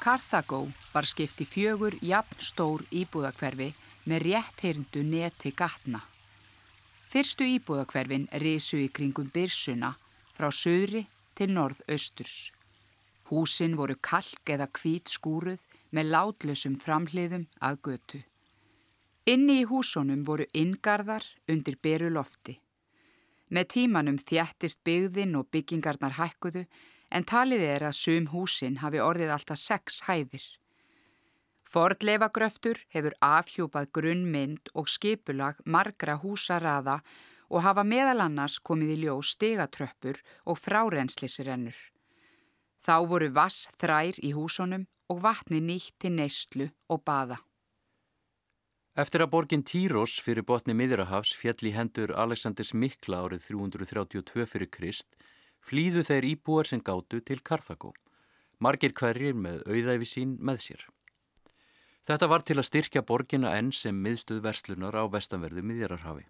Karthagó 0.00 0.62
var 0.94 1.04
skipt 1.04 1.42
í 1.44 1.46
fjögur 1.46 1.98
jafn 2.00 2.38
stór 2.40 2.86
íbúðakverfi 2.88 3.74
með 4.08 4.22
rétt 4.24 4.62
heyrndu 4.64 5.02
neti 5.04 5.52
gatna. 5.52 6.00
Fyrstu 7.12 7.44
íbúðakverfin 7.58 8.24
risu 8.40 8.80
í 8.80 8.88
kringum 8.88 9.28
byrsuna 9.34 9.92
frá 10.38 10.48
söðri 10.48 11.04
til 11.36 11.52
norð-austurs. 11.52 12.48
Húsin 13.30 13.76
voru 13.78 13.94
kalk 14.02 14.50
eða 14.50 14.66
kvít 14.74 15.10
skúruð 15.12 15.62
með 15.94 16.10
látlösum 16.14 16.74
framhliðum 16.82 17.46
að 17.62 17.76
götu. 17.86 18.20
Inni 19.30 19.60
í 19.62 19.66
húsunum 19.70 20.24
voru 20.26 20.46
ingarðar 20.56 21.26
undir 21.46 21.76
beru 21.82 22.08
lofti. 22.10 22.56
Með 23.50 23.68
tímanum 23.74 24.18
þjættist 24.18 24.80
byggðin 24.86 25.36
og 25.38 25.46
byggingarnar 25.54 26.16
hækkuðu 26.18 26.64
en 27.10 27.26
talið 27.26 27.62
er 27.66 27.84
að 27.86 27.98
sum 27.98 28.26
húsin 28.32 28.80
hafi 28.82 29.02
orðið 29.02 29.34
alltaf 29.34 29.58
sex 29.62 30.02
hæðir. 30.08 30.44
Fordleifagröftur 31.70 32.82
hefur 32.90 33.14
afhjúpað 33.22 33.92
grunnmynd 33.94 34.72
og 34.74 34.90
skipulag 34.90 35.60
margra 35.64 36.16
húsaraða 36.18 36.98
og 37.50 37.62
hafa 37.66 37.86
meðal 37.86 38.26
annars 38.26 38.58
komið 38.58 38.94
í 38.96 38.98
ljó 39.04 39.16
stegatröppur 39.22 40.18
og 40.50 40.58
frárenslisrennur. 40.58 41.78
Þá 42.90 43.06
voru 43.06 43.28
vass 43.30 43.68
þrær 43.78 44.16
í 44.18 44.32
húsunum 44.34 44.88
og 45.12 45.20
vatni 45.22 45.60
nýtt 45.62 45.92
til 46.02 46.10
neyslu 46.10 46.64
og 46.90 47.04
baða. 47.06 47.36
Eftir 48.98 49.22
að 49.22 49.28
borgin 49.30 49.62
Týros 49.62 50.16
fyrir 50.18 50.42
botni 50.42 50.74
miðrahafs 50.74 51.30
fjall 51.38 51.68
í 51.70 51.70
hendur 51.76 52.10
Aleksandrs 52.18 52.72
Mikla 52.74 53.20
árið 53.22 53.44
332 53.46 54.46
fyrir 54.50 54.70
Krist 54.74 55.14
flýðu 55.62 56.02
þeir 56.08 56.26
íbúar 56.32 56.66
sem 56.66 56.82
gáttu 56.82 57.20
til 57.22 57.38
Karþagó, 57.46 57.92
margir 58.58 58.90
hverjir 58.98 59.38
með 59.38 59.62
auðæfi 59.70 60.08
sín 60.10 60.32
með 60.42 60.58
sér. 60.64 60.82
Þetta 62.10 62.30
var 62.32 62.42
til 62.42 62.56
að 62.58 62.68
styrkja 62.72 63.04
borgina 63.06 63.52
enn 63.54 63.70
sem 63.70 63.94
miðstuð 63.94 64.42
verslunar 64.48 64.98
á 64.98 65.06
vestanverðu 65.06 65.62
miðjararhafi. 65.62 66.26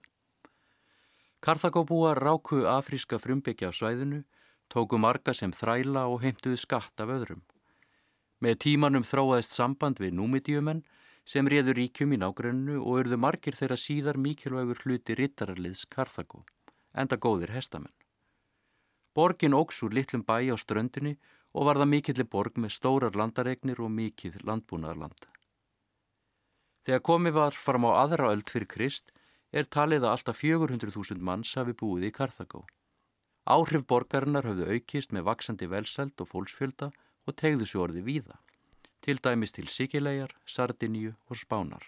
Karþagó 1.40 1.86
búa 1.88 2.12
ráku 2.20 2.66
afríska 2.68 3.16
frumbyggja 3.16 3.72
á 3.72 3.78
svæðinu 3.80 4.20
tóku 4.70 4.98
marga 5.02 5.34
sem 5.34 5.52
þræla 5.52 6.06
og 6.12 6.22
heimtuðu 6.24 6.58
skatt 6.62 7.02
af 7.02 7.10
öðrum. 7.16 7.42
Með 8.40 8.60
tímanum 8.64 9.04
þróaðist 9.04 9.56
samband 9.56 10.00
við 10.00 10.14
númidíumenn 10.16 10.84
sem 11.28 11.48
réður 11.50 11.76
ríkjum 11.76 12.14
í 12.16 12.20
nágrunnu 12.22 12.78
og 12.80 13.02
urðu 13.02 13.18
margir 13.20 13.58
þeirra 13.58 13.76
síðar 13.76 14.18
mikilvægur 14.18 14.80
hluti 14.84 15.16
rittararliðs 15.18 15.84
Karþagó, 15.92 16.44
enda 16.94 17.18
góðir 17.20 17.52
hestamenn. 17.54 17.92
Borgin 19.14 19.56
óks 19.58 19.82
úr 19.84 19.92
litlum 19.92 20.24
bæ 20.24 20.38
á 20.48 20.56
ströndinni 20.56 21.18
og 21.52 21.66
var 21.66 21.80
það 21.82 21.92
mikilli 21.92 22.24
borg 22.24 22.58
með 22.62 22.76
stórar 22.78 23.18
landaregnir 23.18 23.82
og 23.82 23.90
mikið 23.90 24.40
landbúnaðarland. 24.46 25.26
Þegar 26.86 27.06
komið 27.06 27.34
var 27.36 27.56
fram 27.58 27.84
á 27.90 28.06
aðra 28.06 28.30
öld 28.32 28.48
fyrir 28.48 28.70
Krist 28.70 29.10
er 29.52 29.66
talið 29.66 30.06
að 30.06 30.14
alltaf 30.14 30.40
400.000 30.40 31.18
manns 31.20 31.56
hafi 31.58 31.74
búið 31.74 32.08
í 32.08 32.14
Karþagó. 32.14 32.62
Áhrif 33.48 33.86
borgarinnar 33.88 34.44
höfðu 34.44 34.68
aukist 34.74 35.14
með 35.16 35.24
vaksandi 35.30 35.68
velsælt 35.70 36.20
og 36.20 36.28
fólksfjölda 36.28 36.90
og 37.26 37.36
tegðu 37.40 37.66
svo 37.66 37.86
orði 37.86 38.02
víða, 38.04 38.36
til 39.00 39.16
dæmis 39.16 39.52
til 39.56 39.68
Sigilegar, 39.68 40.34
Sardiníu 40.44 41.14
og 41.28 41.40
Spánar. 41.40 41.82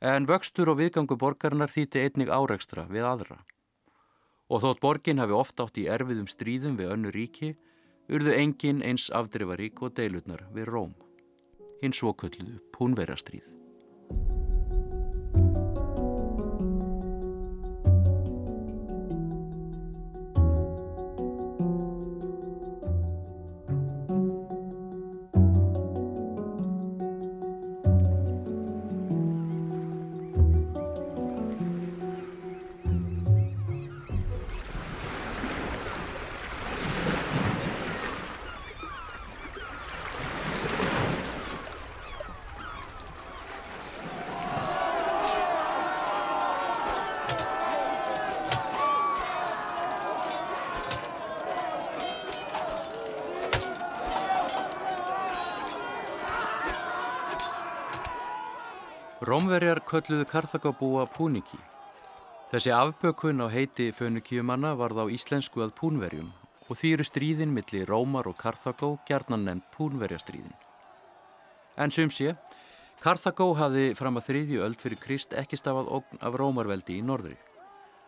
En 0.00 0.26
vöxtur 0.30 0.70
og 0.70 0.78
viðgangu 0.78 1.18
borgarinnar 1.18 1.72
þýtti 1.72 2.04
einnig 2.06 2.30
áreikstra 2.30 2.86
við 2.88 3.04
aðra. 3.04 3.40
Og 4.48 4.62
þótt 4.62 4.80
borgin 4.80 5.20
hafi 5.20 5.36
oft 5.36 5.60
átt 5.60 5.78
í 5.78 5.86
erfiðum 5.90 6.30
stríðum 6.30 6.78
við 6.78 6.94
önnu 6.94 7.12
ríki, 7.14 7.54
urðu 8.08 8.34
engin 8.34 8.82
eins 8.82 9.10
afdrifarík 9.14 9.82
og 9.82 9.94
deilutnar 9.98 10.46
við 10.54 10.70
Róm. 10.72 10.94
Hins 11.82 12.00
svo 12.00 12.14
kölluðu 12.14 12.58
Púnverastríð. 12.74 13.59
Rómverjar 59.20 59.82
kölluðu 59.84 60.24
Karþagabúa 60.24 61.02
Púniki. 61.12 61.58
Þessi 62.48 62.70
afbökun 62.72 63.42
á 63.44 63.52
heiti 63.52 63.90
fönukíumanna 63.92 64.70
varð 64.80 65.02
á 65.04 65.12
íslensku 65.12 65.60
að 65.60 65.74
Púnverjum 65.76 66.30
og 66.70 66.78
því 66.80 66.92
eru 66.96 67.04
stríðin 67.04 67.52
millir 67.52 67.84
Rómar 67.84 68.30
og 68.30 68.38
Karþagó 68.40 68.94
gerðnan 69.04 69.44
nefnd 69.44 69.66
Púnverjastríðin. 69.76 70.56
En 71.76 71.92
sum 71.92 72.08
sé, 72.08 72.32
Karþagó 73.04 73.50
hafði 73.60 73.90
fram 74.00 74.16
að 74.16 74.30
þriðju 74.30 74.64
öld 74.64 74.80
fyrir 74.80 75.04
Krist 75.04 75.36
ekki 75.36 75.60
stafað 75.60 75.92
ógn 76.00 76.24
af 76.24 76.40
Rómarveldi 76.40 76.96
í 76.96 77.04
norðri. 77.04 77.36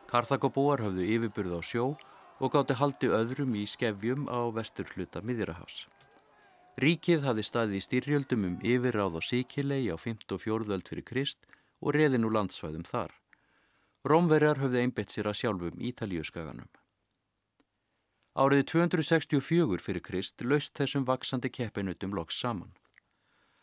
Karþagobúar 0.09 0.81
höfðu 0.81 1.11
yfirbyrð 1.12 1.59
á 1.59 1.61
sjó 1.61 1.90
og 2.40 2.57
gátti 2.57 2.81
haldi 2.81 3.12
öðrum 3.12 3.53
í 3.61 3.68
skefjum 3.68 4.31
á 4.33 4.48
vestur 4.48 4.88
hluta 4.96 5.20
miðjurahás. 5.20 5.85
Ríkið 6.80 7.26
hafði 7.26 7.42
staðið 7.44 7.76
í 7.76 7.80
styrjöldum 7.85 8.44
um 8.48 8.54
yfirráð 8.64 9.18
á 9.18 9.20
Sikilei 9.20 9.92
á 9.92 9.96
5. 10.00 10.24
og 10.32 10.40
4. 10.40 10.72
öld 10.72 10.88
fyrir 10.88 11.04
Krist 11.04 11.44
og 11.85 11.92
reðin 11.92 12.24
úr 12.24 12.32
landsvæðum 12.32 12.87
þar. 12.88 13.12
Rómverjar 14.08 14.56
höfðu 14.62 14.80
einbett 14.80 15.12
sér 15.12 15.28
að 15.28 15.37
sjálfum 15.42 15.76
Ítalíuskaganum. 15.76 16.70
Árið 18.32 18.64
264 18.72 19.85
fyrir 19.85 20.00
Krist 20.00 20.40
laust 20.40 20.72
þessum 20.72 21.04
vaksandi 21.04 21.52
keppinutum 21.52 22.16
loks 22.16 22.40
saman. 22.40 22.72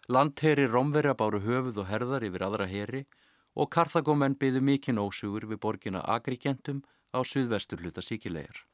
Landheri 0.07 0.69
Rómverja 0.69 1.17
báru 1.17 1.41
höfuð 1.41 1.81
og 1.81 1.89
herðar 1.89 2.27
yfir 2.29 2.45
aðra 2.45 2.69
heri 2.69 3.07
og 3.57 3.73
Karþagómenn 3.73 4.37
byðu 4.37 4.61
mikinn 4.61 5.01
ósugur 5.01 5.49
við 5.49 5.63
borgina 5.65 6.05
Agrigentum 6.05 6.85
á 7.09 7.25
suðvestur 7.25 7.81
hluta 7.81 8.05
síkilegar. 8.05 8.67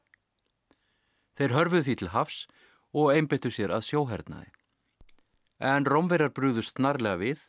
Þeir 1.40 1.56
hörfuð 1.56 1.88
því 1.88 1.94
til 2.04 2.12
hafs 2.12 2.44
og 2.96 3.12
einbyttu 3.12 3.52
sér 3.52 3.74
að 3.76 3.84
sjóhernaði. 3.90 4.48
En 5.60 5.86
Rómverjar 5.88 6.32
brúðust 6.36 6.76
snarlega 6.76 7.20
við 7.20 7.44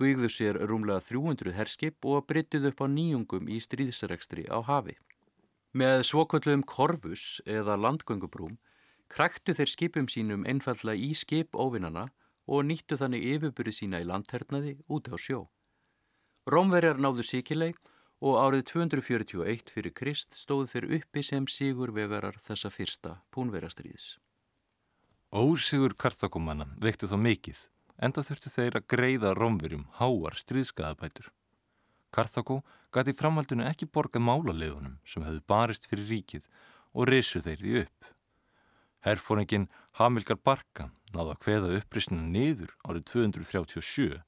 byggðu 0.00 0.30
sér 0.32 0.58
rúmlega 0.68 1.02
300 1.04 1.52
herskip 1.56 2.06
og 2.08 2.24
bryttið 2.28 2.70
upp 2.70 2.80
á 2.80 2.86
nýjungum 2.88 3.48
í 3.52 3.60
stríðsarekstri 3.60 4.46
á 4.48 4.58
hafi. 4.64 4.96
Með 5.76 6.06
svokvöldum 6.08 6.64
korfus 6.66 7.42
eða 7.44 7.76
landgöngubrúm 7.76 8.56
kræktu 9.12 9.54
þeir 9.58 9.70
skipum 9.70 10.08
sínum 10.08 10.46
einfalla 10.48 10.96
í 10.96 11.12
skip 11.14 11.54
óvinnana 11.54 12.08
og 12.50 12.64
nýttu 12.66 12.96
þannig 13.00 13.26
yfirbyrði 13.34 13.76
sína 13.76 14.00
í 14.02 14.08
landhernaði 14.08 14.78
út 14.88 15.12
á 15.12 15.16
sjó. 15.20 15.44
Rómverjar 16.50 16.98
náðu 16.98 17.26
síkilei 17.26 17.74
og 18.20 18.40
árið 18.40 18.64
241 18.72 19.70
fyrir 19.74 19.94
Krist 19.96 20.34
stóð 20.36 20.66
þeir 20.72 20.88
uppi 20.98 21.22
sem 21.24 21.46
sigurvegarar 21.46 22.40
þessa 22.46 22.72
fyrsta 22.72 23.20
púnverastriðs. 23.34 24.16
Ósigur 25.30 25.92
kartakomanna 25.94 26.64
veiktu 26.82 27.06
þá 27.06 27.14
mikið 27.22 27.58
enda 28.02 28.22
þurftu 28.26 28.50
þeir 28.50 28.76
að 28.80 28.86
greiða 28.90 29.30
romverjum 29.38 29.84
háar 30.00 30.34
stríðskaðabætur. 30.34 31.28
Karþagó 32.10 32.56
gati 32.90 33.14
framhaldinu 33.14 33.62
ekki 33.68 33.86
borgað 33.86 34.24
málaleðunum 34.26 34.96
sem 35.06 35.22
hefðu 35.22 35.44
barist 35.46 35.86
fyrir 35.86 36.08
ríkið 36.10 36.48
og 36.90 37.06
risu 37.12 37.38
þeir 37.44 37.62
því 37.62 37.76
upp. 37.84 38.08
Herfóringin 39.06 39.68
Hamilgar 40.00 40.40
Barka 40.42 40.88
náða 41.14 41.36
að 41.36 41.46
hveða 41.46 41.70
upprisninu 41.78 42.26
niður 42.26 42.74
árið 42.82 43.06
237 43.12 44.18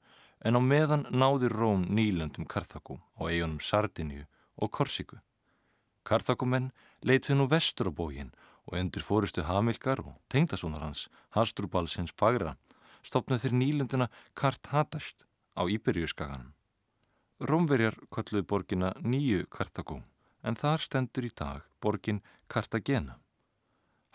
en 0.47 0.55
á 0.55 0.61
meðan 0.63 1.03
náði 1.11 1.51
Róm 1.51 1.83
nýlöndum 1.91 2.47
Karþagó 2.47 3.01
á 3.19 3.27
eigunum 3.27 3.59
Sardiníu 3.59 4.23
og 4.55 4.71
Korsiku. 4.71 5.19
Karþagómenn 6.07 6.71
leituð 7.03 7.41
nú 7.41 7.51
vestur 7.51 7.91
á 7.91 7.93
bógin 7.93 8.31
og 8.67 8.77
endur 8.79 9.03
fórustu 9.03 9.43
Hamilgar 9.43 10.01
og 10.03 10.15
tengdasónar 10.31 10.85
hans 10.85 11.07
Hastrúbalsins 11.35 12.13
fagra 12.15 12.55
stopnaði 13.03 13.47
þeir 13.47 13.55
nýlundina 13.59 14.07
Karthadast 14.39 15.25
á 15.59 15.67
Íberíuskaganum. 15.67 16.53
Rómverjar 17.43 17.97
kalluði 18.13 18.47
borgina 18.47 18.93
Nýju 19.03 19.47
Karthagó 19.51 19.99
en 20.43 20.55
þar 20.59 20.83
stendur 20.85 21.27
í 21.27 21.31
dag 21.35 21.65
borgin 21.83 22.21
Kartagena. 22.47 23.17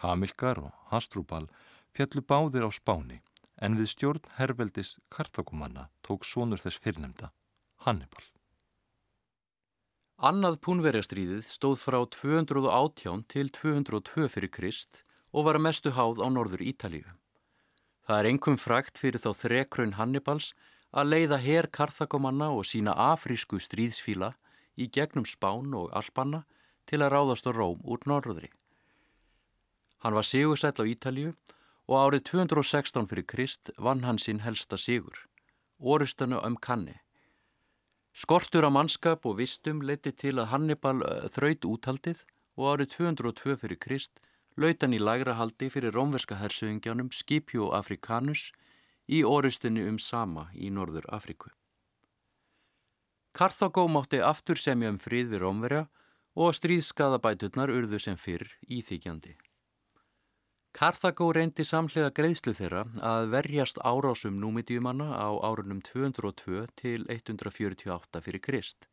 Hamilgar 0.01 0.63
og 0.63 0.73
Hastrúbal 0.93 1.49
fjallu 1.97 2.23
báðir 2.23 2.65
á 2.65 2.71
spáni 2.73 3.21
en 3.59 3.77
við 3.77 3.93
stjórn 3.93 4.33
herveldis 4.39 4.97
Karthagómanna 5.11 5.89
tók 6.07 6.25
sónur 6.25 6.63
þess 6.63 6.81
fyrrnemda, 6.81 7.33
Hannibal. 7.85 8.38
Annað 10.19 10.57
púnverjastriðið 10.67 11.45
stóð 11.47 11.77
frá 11.79 11.97
218 12.11 13.21
til 13.31 13.51
202 13.55 14.25
fyrir 14.27 14.51
Krist 14.51 15.05
og 15.31 15.47
var 15.47 15.55
að 15.55 15.63
mestu 15.69 15.93
háð 15.95 16.19
á 16.19 16.27
norður 16.27 16.65
Ítalíu. 16.67 17.07
Það 18.03 18.19
er 18.19 18.29
engum 18.33 18.59
frækt 18.59 18.99
fyrir 18.99 19.23
þá 19.23 19.31
þrekraun 19.39 19.95
Hannibals 19.95 20.51
að 20.91 21.15
leiða 21.15 21.39
her 21.39 21.71
Karþakomanna 21.71 22.51
og 22.51 22.67
sína 22.67 22.97
afrísku 22.99 23.63
stríðsfíla 23.63 24.33
í 24.75 24.91
gegnum 24.91 25.23
Spán 25.23 25.71
og 25.79 25.95
Alpanna 25.95 26.43
til 26.91 26.99
að 26.99 27.15
ráðast 27.15 27.47
á 27.47 27.55
Róm 27.55 27.79
úr 27.87 28.03
norðri. 28.03 28.51
Hann 30.03 30.19
var 30.19 30.27
sigursæll 30.27 30.83
á 30.83 30.91
Ítalju 30.99 31.37
og 31.87 31.95
árið 31.95 32.27
216 32.35 33.07
fyrir 33.07 33.31
Krist 33.31 33.71
vann 33.79 34.03
hann 34.03 34.19
sinn 34.19 34.43
helsta 34.43 34.75
sigur, 34.75 35.29
orustanu 35.79 36.43
um 36.43 36.59
kanni. 36.59 36.99
Skortur 38.19 38.67
á 38.67 38.71
mannskap 38.75 39.27
og 39.31 39.37
vistum 39.39 39.79
leiti 39.87 40.11
til 40.11 40.41
að 40.43 40.51
Hannibal 40.51 41.05
eh, 41.07 41.27
þraut 41.31 41.67
úthaldið 41.69 42.25
og 42.59 42.65
árið 42.73 42.97
202 42.97 43.55
fyrir 43.61 43.79
Krist 43.79 44.19
lautan 44.59 44.97
í 44.97 44.99
lægra 44.99 45.37
haldi 45.39 45.69
fyrir 45.71 45.95
rómverska 45.95 46.41
hersöðingjanum 46.41 47.13
Scipio 47.15 47.71
Africanus 47.79 48.49
í 49.07 49.23
orustunni 49.23 49.87
um 49.87 50.01
Sama 50.03 50.49
í 50.55 50.73
Norður 50.75 51.07
Afriku. 51.15 51.53
Karthagó 53.39 53.87
mátti 53.87 54.19
aftur 54.19 54.59
semja 54.59 54.91
um 54.91 54.99
frið 54.99 55.31
við 55.37 55.45
rómverja 55.45 55.85
og 56.35 56.57
stríðskaðabæturnar 56.59 57.71
urðu 57.71 58.03
sem 58.03 58.19
fyrr 58.19 58.51
íþykjandi. 58.67 59.37
Karthagó 60.77 61.31
reyndi 61.33 61.65
samhlega 61.65 62.11
greiðslu 62.15 62.53
þeirra 62.55 62.85
að 63.03 63.31
verjast 63.33 63.81
árásum 63.81 64.37
númidjumanna 64.43 65.09
á 65.17 65.29
árunum 65.49 65.81
202 65.83 66.67
til 66.77 67.07
148 67.09 68.21
fyrir 68.23 68.43
Krist. 68.45 68.87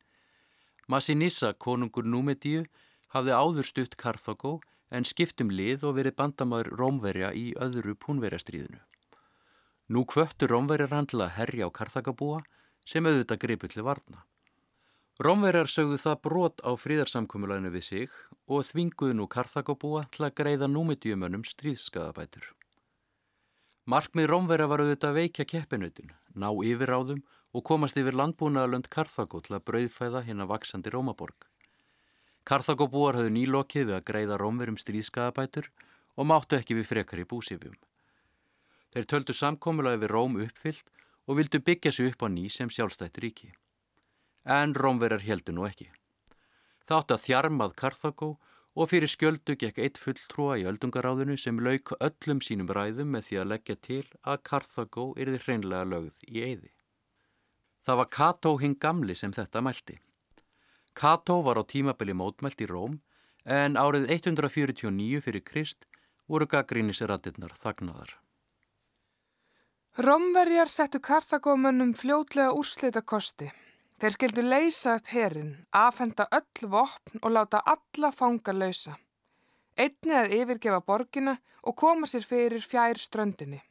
Massinissa, 0.88 1.52
konungur 1.52 2.06
númidju, 2.08 2.64
hafði 3.12 3.36
áður 3.36 3.68
stutt 3.68 3.96
Karthagó 4.00 4.58
en 4.90 5.04
skiptum 5.04 5.50
lið 5.50 5.84
og 5.84 5.98
verið 5.98 6.16
bandamaður 6.16 6.72
Rómverja 6.80 7.32
í 7.34 7.52
öðru 7.60 7.94
púnverjastríðinu. 8.02 8.80
Nú 9.92 10.02
kvöttu 10.08 10.48
Rómverjar 10.50 10.90
að 10.96 11.34
herja 11.36 11.68
á 11.68 11.70
Karþagabúa 11.70 12.40
sem 12.86 13.06
auðvitað 13.06 13.42
greipið 13.44 13.74
til 13.74 13.84
varna. 13.86 14.24
Rómverjar 15.16 15.70
sögðu 15.72 15.96
það 15.96 16.18
brot 16.26 16.58
á 16.60 16.76
fríðarsamkommulaginu 16.76 17.70
við 17.72 17.84
sig 17.86 18.16
og 18.52 18.66
þvinguðu 18.68 19.14
nú 19.16 19.24
Karþagabúa 19.32 20.02
til 20.12 20.26
að 20.26 20.34
greiða 20.36 20.68
númitjumönnum 20.68 21.46
stríðskaðabætur. 21.48 22.50
Markmið 23.88 24.28
Rómverja 24.28 24.68
var 24.68 24.84
auðvitað 24.84 25.16
veikja 25.16 25.48
keppinutin, 25.48 26.12
ná 26.36 26.50
yfiráðum 26.52 27.24
og 27.56 27.64
komast 27.64 27.96
yfir 27.96 28.18
landbúnaðalönd 28.20 28.92
Karþagó 28.92 29.40
til 29.40 29.56
að 29.56 29.64
brauðfæða 29.70 30.24
hinn 30.28 30.44
að 30.44 30.52
vaksandi 30.52 30.92
Rómaborg. 30.92 31.48
Karþagóbúar 32.44 33.16
höfðu 33.16 33.32
nýlokið 33.40 33.88
við 33.88 33.96
að 33.96 34.06
greiða 34.12 34.40
rómverum 34.42 34.76
stríðskaðabætur 34.76 35.72
og 36.16 36.28
máttu 36.28 36.60
ekki 36.60 36.76
við 36.76 36.90
frekar 36.92 37.24
í 37.24 37.30
búsifjum. 37.30 37.78
Þeir 38.92 39.08
töldu 39.08 39.32
samkómulaði 39.32 40.04
við 40.04 40.12
Róm 40.12 40.36
uppfyllt 40.44 40.92
og 41.24 41.40
vildu 41.40 41.64
byggja 41.64 41.92
sig 41.92 42.12
upp 42.12 42.20
á 42.20 42.28
ný 42.28 42.50
sem 42.52 42.68
sjálfstætt 42.68 43.16
ríki. 43.24 43.56
En 44.46 44.74
Rómverjar 44.78 45.24
heldu 45.26 45.52
nú 45.52 45.66
ekki. 45.66 45.88
Þátt 46.86 47.16
að 47.16 47.22
þjarmað 47.24 47.74
Karþagó 47.80 48.28
og 48.76 48.90
fyrir 48.92 49.10
skjöldu 49.10 49.56
gekk 49.58 49.80
eitt 49.82 49.98
fulltrúa 49.98 50.58
í 50.60 50.66
öldungaráðinu 50.70 51.34
sem 51.40 51.58
lauk 51.58 51.94
öllum 51.98 52.42
sínum 52.44 52.70
ræðum 52.70 53.10
með 53.16 53.28
því 53.28 53.38
að 53.42 53.50
leggja 53.52 53.76
til 53.88 54.04
að 54.22 54.42
Karþagó 54.50 55.06
erði 55.18 55.40
hreinlega 55.42 55.88
lögð 55.90 56.20
í 56.28 56.44
eyði. 56.44 56.70
Það 57.86 58.00
var 58.02 58.10
Kató 58.18 58.52
hinn 58.60 58.78
gamli 58.78 59.16
sem 59.18 59.34
þetta 59.34 59.62
mælti. 59.64 59.98
Kato 60.94 61.40
var 61.42 61.58
á 61.58 61.64
tímabili 61.66 62.14
mótmælt 62.14 62.62
í 62.62 62.70
Róm 62.70 63.00
en 63.44 63.76
árið 63.80 64.08
149 64.14 65.20
fyrir 65.26 65.44
Krist 65.46 65.90
voru 66.28 66.46
gaggríniseratirnar 66.50 67.54
þagnaðar. 67.62 68.16
Rómverjar 69.96 70.68
settu 70.68 71.00
Karthagómönnum 71.00 71.94
fljótlega 71.96 72.52
úrslita 72.52 73.00
kosti. 73.02 73.48
Þeir 73.96 74.12
skildu 74.12 74.42
leysa 74.44 74.98
upp 74.98 75.06
herin, 75.08 75.52
afhenda 75.72 76.26
öll 76.36 76.68
vopn 76.68 77.22
og 77.22 77.30
láta 77.32 77.62
alla 77.64 78.10
fanga 78.12 78.52
lausa. 78.52 78.98
Einni 79.76 80.12
að 80.16 80.34
yfirgefa 80.36 80.82
borgina 80.84 81.38
og 81.64 81.76
koma 81.80 82.08
sér 82.08 82.26
fyrir 82.28 82.60
fjær 82.60 83.00
ströndinni. 83.00 83.62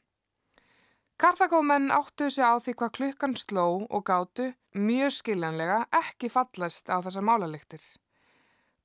Karthagómenn 1.22 1.94
áttuðu 1.94 2.34
sig 2.34 2.44
á 2.44 2.58
því 2.58 2.74
hvað 2.80 2.96
klukkan 2.98 3.36
sló 3.40 3.68
og 3.86 4.02
gátu, 4.10 4.50
mjög 4.74 5.14
skiljanlega, 5.20 5.86
ekki 5.94 6.32
fallast 6.34 6.90
á 6.90 6.98
þessar 7.06 7.24
málaliktir. 7.30 7.86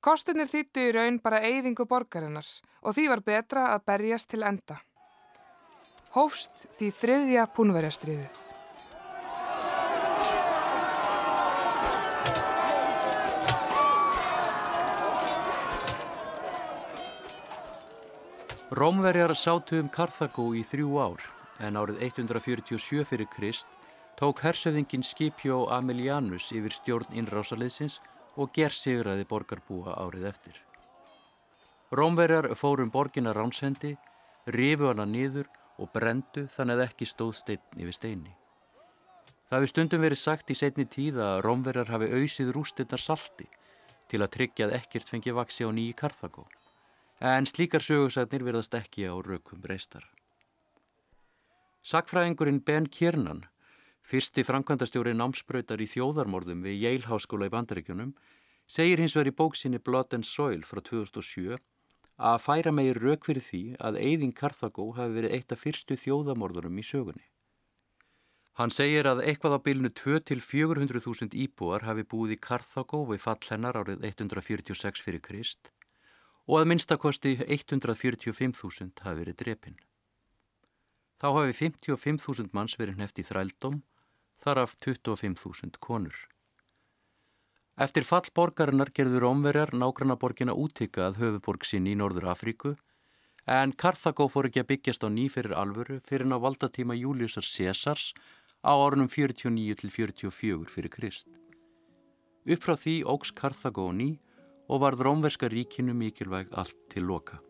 Kostinir 0.01 0.47
þýttu 0.47 0.85
í 0.87 0.93
raun 0.95 1.19
bara 1.25 1.41
eyðingu 1.41 1.85
borgarinnar 1.89 2.47
og 2.81 2.95
því 2.95 3.09
var 3.09 3.25
betra 3.25 3.65
að 3.73 3.83
berjast 3.89 4.29
til 4.29 4.45
enda. 4.45 4.79
Hófst 6.15 6.65
því 6.77 6.93
þriðja 7.01 7.49
púnverjastriðið. 7.57 8.50
Rómverjar 18.81 19.35
sátu 19.37 19.77
um 19.77 19.89
Karthagó 19.93 20.47
í 20.57 20.63
þrjú 20.65 20.95
ár 20.97 21.21
en 21.61 21.75
árið 21.77 21.99
147 22.01 23.03
fyrir 23.05 23.27
Krist 23.29 23.67
tók 24.17 24.39
hersöfðingin 24.41 25.03
Scipio 25.05 25.67
Amelianus 25.69 26.47
yfir 26.49 26.73
stjórn 26.73 27.13
innrásaliðsins 27.13 27.99
og 28.41 28.49
ger 28.55 28.73
sigraði 28.73 29.27
borgarbúa 29.29 29.93
árið 30.01 30.25
eftir. 30.31 30.55
Rómverjar 31.93 32.47
fórum 32.57 32.89
borgina 32.89 33.35
ránsendi, 33.37 33.91
rifu 34.49 34.89
hana 34.89 35.05
niður 35.05 35.51
og 35.77 35.91
brendu 35.93 36.47
þannig 36.49 36.79
að 36.79 36.85
ekki 36.87 37.09
stóð 37.11 37.35
stein 37.37 37.77
yfir 37.77 37.97
steini. 37.99 38.33
Það 39.51 39.59
hefur 39.59 39.73
stundum 39.75 40.07
verið 40.07 40.23
sagt 40.23 40.49
í 40.49 40.57
setni 40.57 40.87
tíð 40.89 41.21
að 41.27 41.43
Rómverjar 41.45 41.93
hafi 41.93 42.09
auðsið 42.17 42.49
rústinnar 42.57 43.05
salti 43.05 43.45
til 44.09 44.23
að 44.25 44.33
tryggja 44.39 44.71
að 44.71 44.75
ekkert 44.79 45.13
fengi 45.13 45.37
vaksi 45.37 45.69
á 45.69 45.69
nýji 45.69 45.93
Karþagó. 46.01 46.49
En 47.21 47.45
slíkar 47.45 47.83
sögursagnir 47.85 48.41
verðast 48.41 48.73
ekki 48.73 49.05
á 49.05 49.13
raukum 49.13 49.61
reistar. 49.69 50.07
Sakfræðingurinn 51.85 52.63
Ben 52.65 52.87
Kiernan 52.89 53.43
Fyrsti 54.01 54.41
framkvæmdastjóri 54.41 55.13
námsbröytar 55.13 55.83
í 55.85 55.87
þjóðarmorðum 55.87 56.63
við 56.65 56.79
Yale 56.81 57.05
Háskóla 57.05 57.45
í 57.45 57.53
Bandaríkjunum 57.53 58.15
segir 58.65 58.99
hins 58.99 59.13
vegar 59.13 59.29
í 59.29 59.35
bóksinni 59.37 59.79
Blood 59.79 60.15
and 60.17 60.25
Soil 60.25 60.65
frá 60.65 60.81
2007 60.81 61.59
að 62.17 62.39
færa 62.41 62.73
megir 62.73 62.99
rauk 63.05 63.27
fyrir 63.29 63.45
því 63.45 63.61
að 63.79 63.99
Eidin 64.01 64.33
Karthagó 64.33 64.87
hafi 64.97 65.15
verið 65.19 65.35
eitt 65.37 65.53
af 65.53 65.61
fyrstu 65.61 65.97
þjóðamorðurum 66.01 66.81
í 66.81 66.85
sögunni. 66.89 67.27
Hann 68.57 68.73
segir 68.73 69.07
að 69.07 69.21
eitthvað 69.29 69.61
á 69.61 69.65
bylnu 69.69 69.93
2-400.000 70.01 71.37
íbúar 71.45 71.85
hafi 71.85 72.03
búið 72.03 72.35
í 72.35 72.41
Karthagó 72.49 73.05
við 73.13 73.23
fall 73.29 73.39
hennar 73.45 73.77
árið 73.77 74.09
146 74.09 75.05
fyrir 75.05 75.23
Krist 75.23 75.71
og 76.49 76.61
að 76.61 76.69
minnstakosti 76.71 77.37
145.000 77.45 79.05
hafi 79.05 79.19
verið 79.21 79.39
drepinn. 79.43 79.79
Þá 81.21 81.27
hafi 81.37 81.57
55.000 81.69 82.53
manns 82.57 82.77
verið 82.79 82.97
hneft 82.97 83.21
í 83.21 83.25
þrældóm 83.27 83.81
þar 84.41 84.63
af 84.63 84.77
25.000 84.81 85.77
konur. 85.79 86.15
Eftir 87.81 88.05
fall 88.05 88.27
borgarinnar 88.35 88.91
gerður 88.93 89.29
omverjar 89.29 89.71
nágranna 89.73 90.17
borgina 90.19 90.53
útika 90.53 91.07
að 91.07 91.21
höfuborg 91.21 91.65
sinni 91.65 91.93
í 91.93 91.99
Norður 91.99 92.31
Afríku 92.33 92.73
en 93.49 93.73
Karthagó 93.73 94.27
fór 94.29 94.49
ekki 94.49 94.61
að 94.61 94.69
byggjast 94.73 95.05
á 95.05 95.09
nýferir 95.09 95.55
alvöru 95.57 96.01
fyrir 96.05 96.27
ná 96.29 96.37
valdatíma 96.41 96.97
Júliusar 96.97 97.45
Césars 97.45 98.11
á 98.61 98.73
árunum 98.73 99.09
49-44 99.09 100.67
fyrir 100.69 100.93
Krist. 100.93 101.29
Upp 102.45 102.65
frá 102.65 102.75
því 102.77 102.95
ógs 103.05 103.33
Karthagó 103.33 103.89
ný 103.93 104.19
og 104.71 104.79
varð 104.79 105.03
rómverska 105.03 105.51
ríkinu 105.51 105.93
mikilvæg 105.93 106.53
allt 106.55 106.77
til 106.89 107.03
loka. 107.03 107.41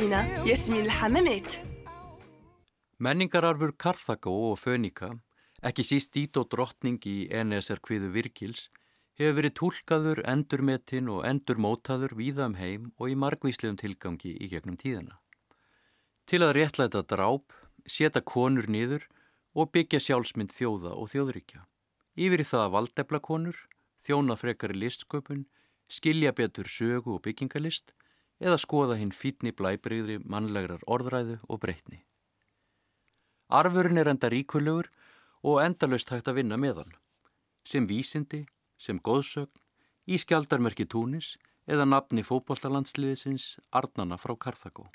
Kína, 0.00 0.24
Jasmín 0.48 0.88
Hamamit. 0.88 1.58
Menningararfur 2.98 3.74
Karþagó 3.76 4.32
og 4.52 4.56
Fönika, 4.58 5.10
ekki 5.60 5.84
síst 5.84 6.16
ít 6.16 6.38
og 6.40 6.46
drottning 6.54 6.96
í 7.04 7.28
NSR 7.28 7.82
kviðu 7.84 8.08
virkils, 8.14 8.62
hefur 9.20 9.36
verið 9.36 9.54
tólkaður, 9.60 10.22
endurmetin 10.24 11.12
og 11.12 11.26
endurmótaður 11.28 12.16
víðam 12.16 12.54
um 12.54 12.58
heim 12.62 12.88
og 12.96 13.12
í 13.12 13.18
margvíslegum 13.26 13.76
tilgangi 13.76 14.32
í 14.40 14.48
gegnum 14.48 14.80
tíðana. 14.80 15.20
Til 16.24 16.40
að 16.48 16.56
réttlæta 16.56 17.04
dráp, 17.04 17.52
setja 17.84 18.24
konur 18.24 18.72
nýður 18.72 19.04
og 19.52 19.68
byggja 19.76 20.00
sjálfsmynd 20.00 20.56
þjóða 20.56 20.96
og 20.96 21.12
þjóðríkja. 21.12 21.66
Yfir 22.16 22.40
í 22.40 22.48
það 22.54 22.68
að 22.70 22.76
valdefla 22.78 23.20
konur, 23.20 23.64
þjóna 24.00 24.40
frekari 24.40 24.80
listsköpun, 24.80 25.44
skilja 25.92 26.32
betur 26.32 26.64
sögu 26.64 27.18
og 27.18 27.26
byggingalist 27.28 27.92
eða 28.40 28.58
skoða 28.60 28.96
hinn 28.96 29.12
fítni 29.12 29.52
blæbriðri 29.52 30.18
mannlegrar 30.24 30.82
orðræðu 30.88 31.38
og 31.48 31.60
breytni. 31.60 32.00
Arfurinn 33.50 34.00
er 34.00 34.08
enda 34.12 34.30
ríkulegur 34.32 34.88
og 35.42 35.60
endalust 35.62 36.10
hægt 36.12 36.28
að 36.30 36.40
vinna 36.40 36.56
með 36.60 36.82
hann, 36.82 36.92
sem 37.64 37.86
vísindi, 37.90 38.44
sem 38.78 39.00
góðsögn, 39.00 39.52
í 40.08 40.18
skjaldarmerki 40.18 40.86
túnis 40.88 41.34
eða 41.70 41.86
nafni 41.86 42.24
fókbóltalandsliðisins 42.26 43.58
Arnana 43.70 44.16
frá 44.18 44.34
Karþagó, 44.34 44.88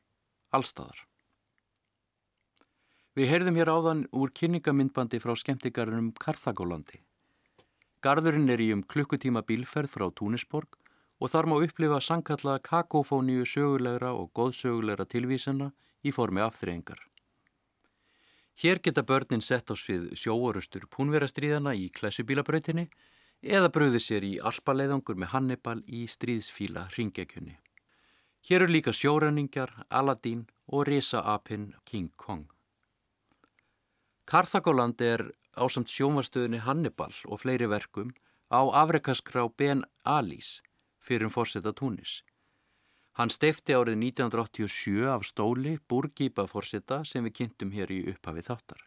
allstaðar. 0.51 1.05
Við 3.15 3.29
heyrðum 3.31 3.59
hér 3.59 3.71
áðan 3.71 4.01
úr 4.11 4.33
kynningamindbandi 4.35 5.21
frá 5.23 5.35
skemmtikarunum 5.39 6.09
Karþagólandi. 6.19 6.99
Garðurinn 8.03 8.51
er 8.51 8.59
í 8.59 8.73
um 8.75 8.83
klukkutíma 8.83 9.45
bílferð 9.47 9.93
frá 9.93 10.09
Túnisborg 10.11 10.75
og 11.19 11.31
þar 11.31 11.47
má 11.49 11.55
upplifa 11.63 11.99
sangkallaða 12.03 12.63
kakofóníu 12.65 13.45
sögulegra 13.47 14.13
og 14.13 14.31
góðsögulegra 14.35 15.07
tilvísana 15.07 15.71
í 16.03 16.11
formi 16.11 16.43
afþreyingar. 16.43 16.99
Hér 18.55 18.79
geta 18.79 19.03
börnin 19.03 19.43
sett 19.43 19.71
á 19.71 19.75
svið 19.75 20.13
sjóorustur 20.15 20.87
púnverastríðana 20.87 21.75
í 21.75 21.89
klessubílabrautinni 21.91 22.87
eða 23.43 23.71
bröðu 23.71 23.99
sér 23.99 24.23
í 24.23 24.33
alpaleiðangur 24.39 25.19
með 25.19 25.31
Hannibal 25.33 25.81
í 25.87 26.05
stríðsfíla 26.07 26.87
ringekjunni. 26.95 27.57
Hér 28.45 28.61
eru 28.61 28.71
líka 28.71 28.93
sjóræningjar, 28.93 29.71
Aladdin 29.89 30.45
og 30.67 30.85
risaapinn 30.87 31.73
King 31.83 32.11
Kong. 32.15 32.45
Karþagóland 34.25 35.01
er 35.01 35.31
ásamt 35.57 35.91
sjómarstöðunni 35.91 36.61
Hannibal 36.63 37.11
og 37.25 37.41
fleiri 37.43 37.67
verkum 37.67 38.13
á 38.49 38.61
afrekaskrá 38.71 39.49
Ben 39.57 39.83
Alís 40.05 40.61
fyrir 41.05 41.29
um 41.29 41.33
fórseta 41.33 41.73
Túnis. 41.73 42.23
Hann 43.15 43.31
steifti 43.31 43.71
árið 43.71 44.01
1987 44.01 45.05
af 45.07 45.23
stóli 45.23 45.77
Burgiba 45.87 46.43
fórseta 46.51 47.03
sem 47.07 47.23
við 47.23 47.37
kynntum 47.37 47.71
hér 47.71 47.93
í 47.95 48.01
upphafi 48.11 48.43
þáttar. 48.43 48.81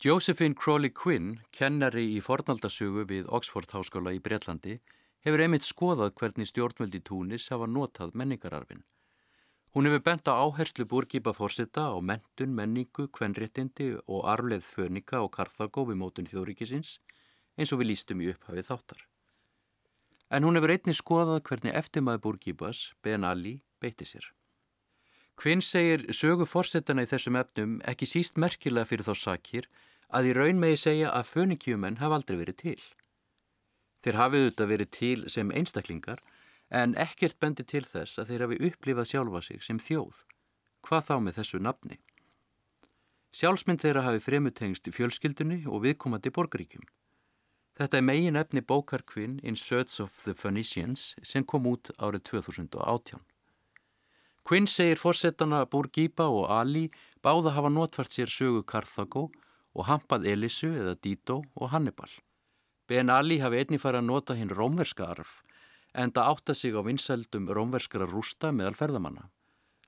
Josephine 0.00 0.54
Crawley 0.54 0.92
Quinn, 0.94 1.40
kennari 1.50 2.06
í 2.14 2.20
fornaldasögu 2.22 3.02
við 3.10 3.26
Oxford 3.28 3.74
Háskóla 3.74 4.14
í 4.14 4.22
Breitlandi, 4.22 4.78
hefur 5.26 5.42
einmitt 5.42 5.66
skoðað 5.66 6.14
hvernig 6.22 6.52
stjórnvöldi 6.52 7.02
Túnis 7.02 7.50
hafa 7.50 7.66
notað 7.66 8.14
menningararfin. 8.14 8.86
Hún 9.74 9.90
hefur 9.90 10.06
bent 10.06 10.30
á 10.30 10.38
áherslu 10.38 10.86
Burgiba 10.86 11.34
fórseta 11.34 11.90
á 11.90 11.98
mentun, 11.98 12.54
menningu, 12.54 13.10
kvenréttindi 13.10 13.96
og 14.06 14.26
arfleð 14.30 14.64
fönika 14.64 15.20
og 15.26 15.34
karþagó 15.34 15.90
við 15.90 15.98
mótun 15.98 16.30
þjóðríkisins 16.30 17.00
eins 17.58 17.74
og 17.74 17.82
við 17.82 17.92
lístum 17.92 18.22
í 18.22 18.30
upphafi 18.32 18.64
þáttar 18.70 19.09
en 20.30 20.46
hún 20.46 20.58
hefur 20.58 20.72
einni 20.74 20.94
skoðað 20.94 21.42
hvernig 21.48 21.76
eftirmaður 21.76 22.22
Búrgíbas, 22.26 22.92
Ben 23.02 23.24
Ali, 23.24 23.60
beitti 23.82 24.06
sér. 24.06 24.26
Kvinn 25.40 25.62
segir 25.64 26.04
sögu 26.12 26.44
fórsetana 26.46 27.06
í 27.06 27.08
þessum 27.10 27.38
efnum 27.40 27.78
ekki 27.88 28.06
síst 28.06 28.36
merkilega 28.36 28.88
fyrir 28.88 29.06
þá 29.06 29.14
sakir 29.16 29.70
að 30.12 30.30
í 30.30 30.34
raun 30.36 30.60
megi 30.60 30.80
segja 30.82 31.12
að 31.16 31.30
fönikjumenn 31.30 32.00
hafa 32.02 32.18
aldrei 32.18 32.36
verið 32.42 32.58
til. 32.60 32.82
Þeir 34.04 34.18
hafið 34.20 34.44
auðvitað 34.44 34.70
verið 34.74 34.90
til 34.96 35.18
sem 35.32 35.50
einstaklingar 35.50 36.20
en 36.70 36.94
ekkert 36.94 37.40
bendi 37.40 37.64
til 37.64 37.82
þess 37.86 38.20
að 38.20 38.30
þeir 38.30 38.44
hafi 38.46 38.60
upplifað 38.68 39.10
sjálfa 39.10 39.42
sig 39.48 39.64
sem 39.64 39.80
þjóð. 39.82 40.22
Hvað 40.86 41.06
þá 41.08 41.14
með 41.24 41.40
þessu 41.40 41.60
nafni? 41.60 41.98
Sjálfsmynd 43.36 43.82
þeirra 43.82 44.06
hafi 44.06 44.22
fremutengst 44.24 44.88
fjölskyldunni 44.90 45.62
og 45.70 45.84
viðkomandi 45.84 46.32
borgaríkjum. 46.34 46.86
Þetta 47.78 47.98
er 47.98 48.06
megin 48.06 48.36
efni 48.36 48.60
bókarkvinn 48.60 49.38
In 49.42 49.56
Search 49.56 50.00
of 50.00 50.16
the 50.24 50.34
Phoenicians 50.34 51.14
sem 51.22 51.44
kom 51.44 51.68
út 51.70 51.92
árið 51.98 52.24
2018. 52.30 53.20
Quinn 54.44 54.66
segir 54.66 54.98
fórsetana 54.98 55.62
Bourguiba 55.70 56.26
og 56.26 56.50
Ali 56.50 56.88
báða 57.22 57.54
hafa 57.54 57.70
notvært 57.70 58.16
sér 58.16 58.32
sögu 58.32 58.64
Karthago 58.66 59.28
og 59.74 59.86
hampað 59.86 60.26
Elisu 60.26 60.72
eða 60.72 60.96
Dito 60.98 61.42
og 61.54 61.70
Hannibal. 61.70 62.10
Ben 62.88 63.10
Ali 63.10 63.38
hafi 63.38 63.60
einnig 63.62 63.82
farið 63.82 64.02
að 64.02 64.08
nota 64.08 64.34
hinn 64.34 64.50
rómverska 64.50 65.06
arf 65.12 65.42
en 65.94 66.12
það 66.14 66.30
átta 66.32 66.54
sig 66.54 66.74
á 66.74 66.82
vinsældum 66.86 67.48
rómverskara 67.50 68.06
rústa 68.10 68.50
meðal 68.54 68.78
ferðamanna. 68.78 69.28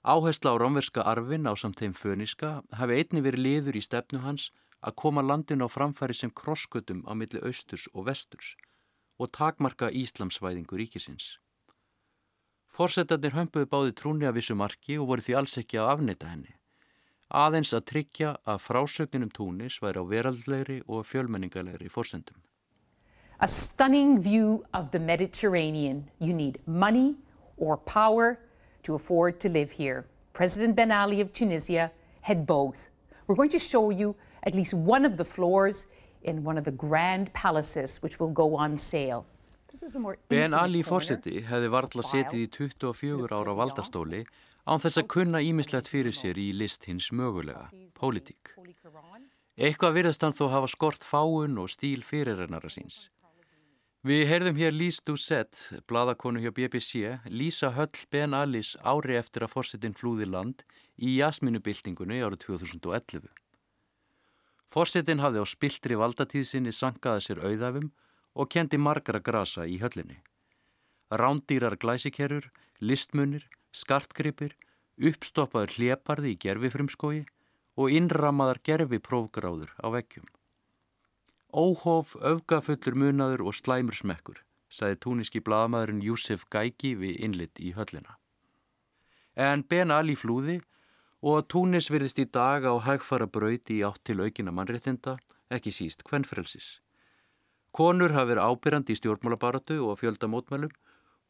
Áhersla 0.03 0.55
á 0.55 0.57
rómverska 0.59 1.03
arfin 1.07 1.47
á 1.47 1.55
samt 1.55 1.79
þeim 1.79 1.95
föniska 1.95 2.63
hafi 2.79 2.99
einni 2.99 3.23
verið 3.23 3.45
liður 3.47 3.79
í 3.79 3.83
stefnu 3.83 4.23
hans 4.23 4.51
að 4.83 4.97
koma 5.03 5.23
landinu 5.23 5.67
á 5.67 5.71
framfæri 5.71 6.15
sem 6.15 6.31
krosskötum 6.31 7.05
á 7.07 7.13
milli 7.15 7.41
austurs 7.43 7.89
og 7.95 8.07
vesturs 8.11 8.57
og 9.19 9.31
takmarka 9.31 9.91
Íslamsvæðingu 9.91 10.79
ríkisins. 10.81 11.39
Forsetarnir 12.73 13.37
hömpuðu 13.37 13.69
báði 13.69 13.93
trúni 13.95 14.27
að 14.27 14.39
vissu 14.41 14.57
marki 14.57 14.97
og 14.99 15.11
voru 15.11 15.23
því 15.23 15.37
alls 15.39 15.59
ekki 15.61 15.79
að 15.79 15.91
afnita 15.93 16.31
henni. 16.33 16.55
Aðeins 17.33 17.73
að 17.77 17.85
tryggja 17.91 18.31
að 18.49 18.63
frásögnunum 18.65 19.31
túnis 19.33 19.79
væri 19.81 20.01
á 20.01 20.05
veraldlegri 20.05 20.79
og 20.89 21.05
fjölmenningalegri 21.09 21.89
fórsendum. 21.93 22.41
A 23.41 23.49
stunning 23.49 24.21
view 24.21 24.65
of 24.73 24.91
the 24.91 24.99
Mediterranean. 24.99 26.09
You 26.19 26.33
need 26.33 26.61
money 26.67 27.17
or 27.57 27.77
power 27.77 28.39
to 28.83 28.95
afford 28.95 29.41
to 29.41 29.49
live 29.49 29.73
here. 29.73 30.05
President 30.33 30.77
Ben 30.77 30.91
Ali 30.91 31.21
of 31.21 31.33
Tunisia 31.33 31.91
had 32.23 32.47
both. 32.47 32.91
We're 33.27 33.37
going 33.37 33.51
to 33.51 33.59
show 33.59 33.91
you 33.91 34.15
at 34.43 34.55
least 34.55 34.75
one 34.75 35.05
of 35.05 35.17
the 35.17 35.25
floors 35.25 35.87
in 36.23 36.45
one 36.45 36.59
of 36.59 36.65
the 36.65 36.73
grand 36.73 37.33
palaces 37.33 38.03
which 38.03 38.21
will 38.21 38.33
go 38.33 38.55
on 38.57 38.77
sale. 38.79 39.25
Ben 40.29 40.53
Ali 40.53 40.83
fórseti 40.85 41.41
hefði 41.49 41.69
varðla 41.73 42.03
setið 42.05 42.43
í 42.43 42.49
24 42.53 43.33
ára 43.33 43.55
valdastóli 43.57 44.21
án 44.69 44.83
þess 44.83 45.01
að 45.01 45.09
kunna 45.15 45.41
ímislegt 45.41 45.89
fyrir 45.89 46.13
sér 46.13 46.37
í 46.37 46.51
list 46.53 46.85
hins 46.91 47.09
mögulega, 47.09 47.71
pólitík. 47.97 48.53
Eitthvað 49.57 49.97
virðast 49.97 50.23
hann 50.25 50.37
þó 50.37 50.47
hafa 50.53 50.69
skort 50.69 51.03
fáun 51.05 51.57
og 51.61 51.73
stíl 51.73 52.05
fyrirrennara 52.05 52.69
síns. 52.73 53.09
Við 54.03 54.25
heyrðum 54.27 54.57
hér 54.59 54.73
Lise 54.75 55.03
Doucette, 55.07 55.81
bladakonu 55.87 56.41
hjá 56.43 56.51
BBC, 56.51 57.21
Lísa 57.31 57.71
Höll 57.77 58.01
Ben 58.11 58.35
Alis 58.35 58.75
ári 58.83 59.15
eftir 59.15 59.47
að 59.47 59.53
fórsetin 59.55 59.95
flúði 59.95 60.27
land 60.27 60.65
í 60.99 61.21
jasminubildingunni 61.21 62.19
árið 62.19 62.43
2011. 62.49 63.29
Fórsetin 64.73 65.21
hafði 65.21 65.43
á 65.45 65.47
spiltri 65.49 65.97
valdatíðsinni 66.01 66.73
sankaða 66.73 67.21
sér 67.21 67.43
auðafum 67.45 67.91
og 68.33 68.49
kendi 68.49 68.79
margara 68.81 69.21
grasa 69.21 69.67
í 69.69 69.77
höllinni. 69.83 70.23
Rándýrar 71.13 71.77
glæsikerur, 71.77 72.47
listmunir, 72.81 73.45
skartgripir, 73.77 74.55
uppstoppaður 74.97 75.77
hleparði 75.77 76.33
í 76.33 76.39
gerfifrumskói 76.41 77.19
og 77.77 77.93
innramaðar 77.93 78.63
gerfiprófgráður 78.65 79.77
á 79.77 79.87
vekkjum. 79.93 80.25
Óhóf, 81.53 82.17
öfgafullur 82.17 82.97
munaður 82.97 83.45
og 83.51 83.57
slæmur 83.59 83.97
smekkur, 83.97 84.41
sagði 84.73 85.03
túniski 85.05 85.45
bladamæðurinn 85.45 86.05
Júsef 86.05 86.47
Gæki 86.49 86.95
við 86.97 87.21
innlitt 87.21 87.61
í 87.61 87.75
höllina. 87.77 88.17
En 89.37 89.65
Ben 89.69 89.93
Ali 89.93 90.17
flúði 90.17 90.63
og 91.23 91.47
Túnis 91.47 91.87
virðist 91.93 92.19
í 92.19 92.27
dag 92.27 92.67
á 92.67 92.75
hægfara 92.83 93.29
brauti 93.31 93.79
í 93.79 93.85
átt 93.87 94.03
til 94.03 94.19
aukina 94.19 94.51
mannréttinda, 94.51 95.19
ekki 95.55 95.71
síst 95.71 96.03
hvennfrelsis. 96.09 96.81
Konur 97.73 98.13
hafi 98.13 98.35
verið 98.35 98.49
ábyrjandi 98.51 98.97
í 98.97 98.99
stjórnmálabaratu 98.99 99.79
og 99.87 100.01
fjöldamótmælum 100.03 100.73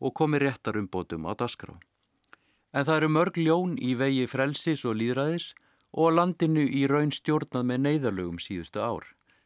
og 0.02 0.14
komi 0.16 0.40
réttar 0.40 0.78
um 0.80 0.88
bótum 0.88 1.28
á 1.28 1.36
dasgrá. 1.36 1.76
En 2.72 2.88
það 2.88 2.96
eru 2.96 3.10
mörg 3.12 3.36
ljón 3.36 3.76
í 3.76 3.92
vegi 4.00 4.24
frelsis 4.26 4.86
og 4.88 4.96
líðræðis 4.96 5.52
og 5.92 6.16
landinu 6.16 6.64
í 6.64 6.86
raun 6.88 7.12
stjórnað 7.12 7.68
með 7.68 7.84
neyðarlögum 7.84 8.40
síðustu 8.40 8.80
ár, 8.80 9.04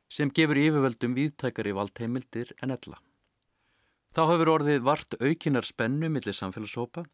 sem 0.08 0.30
gefur 0.30 0.62
yfirvöldum 0.62 1.18
viðtækari 1.18 1.74
valdheimildir 1.74 2.54
en 2.62 2.70
ella. 2.70 3.02
Þá 4.14 4.22
hefur 4.30 4.52
orðið 4.54 4.86
vart 4.86 5.18
aukinar 5.20 5.66
spennu 5.66 6.08
millir 6.08 6.38
samfélagshópa 6.38 7.04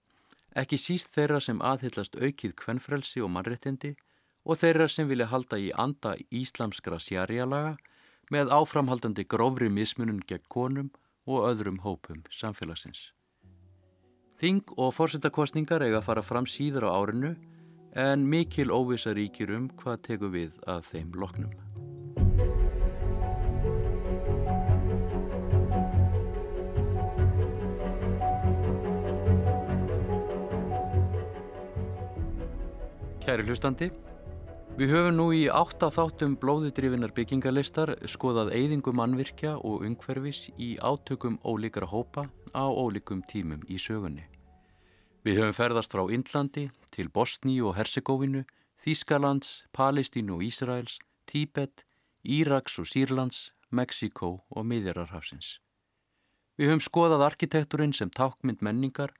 ekki 0.58 0.78
síst 0.80 1.12
þeirra 1.14 1.40
sem 1.40 1.60
aðhyllast 1.64 2.18
aukið 2.18 2.54
kvennfrelsi 2.58 3.22
og 3.24 3.32
mannréttindi 3.34 3.94
og 4.44 4.58
þeirra 4.58 4.88
sem 4.90 5.08
vilja 5.08 5.30
halda 5.30 5.58
í 5.58 5.70
anda 5.78 6.14
íslamskra 6.30 6.98
sjarjalaga 7.00 7.76
með 8.32 8.52
áframhaldandi 8.54 9.24
grófri 9.28 9.70
mismunum 9.70 10.20
gegn 10.26 10.46
konum 10.48 10.92
og 11.26 11.48
öðrum 11.50 11.82
hópum 11.84 12.22
samfélagsins. 12.30 13.12
Þing 14.42 14.74
og 14.76 14.94
fórsettakostningar 14.96 15.84
eiga 15.86 16.00
að 16.00 16.08
fara 16.08 16.24
fram 16.26 16.48
síður 16.50 16.88
á 16.90 16.98
árinu 16.98 17.36
en 17.94 18.24
mikil 18.26 18.72
óvisa 18.74 19.12
ríkir 19.14 19.52
um 19.54 19.68
hvað 19.78 20.02
teku 20.08 20.32
við 20.32 20.56
að 20.66 20.88
þeim 20.90 21.12
loknum. 21.14 21.71
Kæri 33.22 33.44
hlustandi, 33.46 33.86
við 34.74 34.90
höfum 34.96 35.14
nú 35.14 35.28
í 35.30 35.44
átta 35.46 35.92
þáttum 35.94 36.32
blóðidrifinar 36.42 37.12
byggingarlistar 37.14 37.92
skoðað 38.10 38.50
eyðingu 38.56 38.90
mannvirkja 38.98 39.52
og 39.62 39.84
umhverfis 39.86 40.48
í 40.58 40.72
átökum 40.82 41.36
ólíkara 41.46 41.86
hópa 41.86 42.24
á 42.50 42.66
ólíkum 42.66 43.22
tímum 43.30 43.62
í 43.70 43.78
sögunni. 43.78 44.24
Við 45.22 45.38
höfum 45.38 45.54
ferðast 45.54 45.94
frá 45.94 46.02
Indlandi 46.10 46.66
til 46.90 47.12
Bosníu 47.14 47.70
og 47.70 47.78
Hersegóvinu, 47.78 48.42
Þískalands, 48.82 49.68
Palestínu 49.70 50.40
og 50.40 50.42
Ísraels, 50.42 50.98
Tíbet, 51.30 51.86
Íraks 52.26 52.82
og 52.82 52.90
Sýrlands, 52.90 53.52
Mexiko 53.70 54.40
og 54.50 54.66
miðjararhafsins. 54.66 55.60
Við 56.58 56.72
höfum 56.74 56.86
skoðað 56.90 57.28
arkitekturinn 57.30 57.94
sem 57.94 58.10
tákmynd 58.10 58.66
menningar 58.66 59.14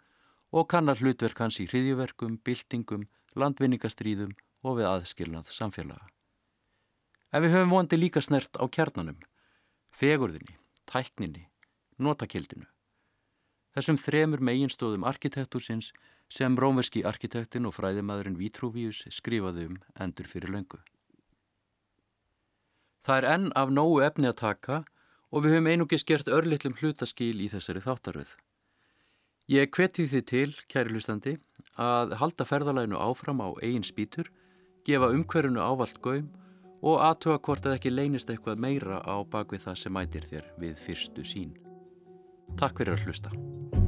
og 0.51 0.67
kannar 0.75 0.99
hlutverk 0.99 1.39
hans 1.39 1.63
í 1.63 1.71
hriðjuverkum, 1.71 2.41
byltingum, 2.43 3.07
landvinningastríðum 3.39 4.35
og 4.63 4.79
við 4.79 4.89
aðskilnað 4.89 5.51
samfélaga. 5.53 6.09
En 7.33 7.45
við 7.45 7.57
höfum 7.57 7.73
vondi 7.73 7.99
líka 7.99 8.21
snert 8.21 8.59
á 8.61 8.65
kjarnanum, 8.69 9.19
fegurðinni, 9.97 10.59
tækninni, 10.91 11.47
notakildinu. 11.99 12.67
Þessum 13.73 13.97
þremur 13.97 14.43
meginstóðum 14.45 15.07
arkitektursins 15.09 15.93
sem 16.33 16.57
rómverski 16.61 17.05
arkitektin 17.09 17.69
og 17.69 17.77
fræðimadurinn 17.77 18.37
Vitruvius 18.37 19.07
skrifaði 19.09 19.71
um 19.71 19.79
endur 20.01 20.29
fyrir 20.29 20.53
löngu. 20.53 20.81
Það 23.03 23.19
er 23.19 23.29
enn 23.33 23.49
af 23.59 23.73
nógu 23.73 24.03
efni 24.05 24.29
að 24.29 24.41
taka 24.45 24.83
og 25.33 25.45
við 25.45 25.57
höfum 25.57 25.71
einugis 25.73 26.05
gert 26.07 26.29
örlittlum 26.29 26.77
hlutaskil 26.79 27.35
í 27.41 27.49
þessari 27.51 27.83
þáttaröð. 27.83 28.37
Ég 29.51 29.73
hveti 29.75 30.07
þið 30.07 30.25
til, 30.31 30.51
kæri 30.71 30.95
hlustandi, 30.95 31.33
að 31.75 32.15
halda 32.21 32.47
ferðalæginu 32.47 33.01
áfram 33.03 33.43
á 33.43 33.49
eigin 33.59 33.87
spýtur, 33.87 34.31
gefa 34.87 35.11
umhverjunu 35.11 35.63
ávalt 35.63 35.99
gaum 36.03 36.31
og 36.83 37.03
aðtöga 37.03 37.43
hvort 37.43 37.67
að 37.67 37.79
ekki 37.79 37.95
leynist 37.95 38.31
eitthvað 38.31 38.63
meira 38.63 39.03
á 39.03 39.19
bakvið 39.23 39.67
það 39.67 39.81
sem 39.83 39.97
mætir 39.99 40.27
þér 40.31 40.51
við 40.63 40.83
fyrstu 40.87 41.27
sín. 41.27 41.55
Takk 42.59 42.79
fyrir 42.79 42.99
að 42.99 43.09
hlusta. 43.09 43.82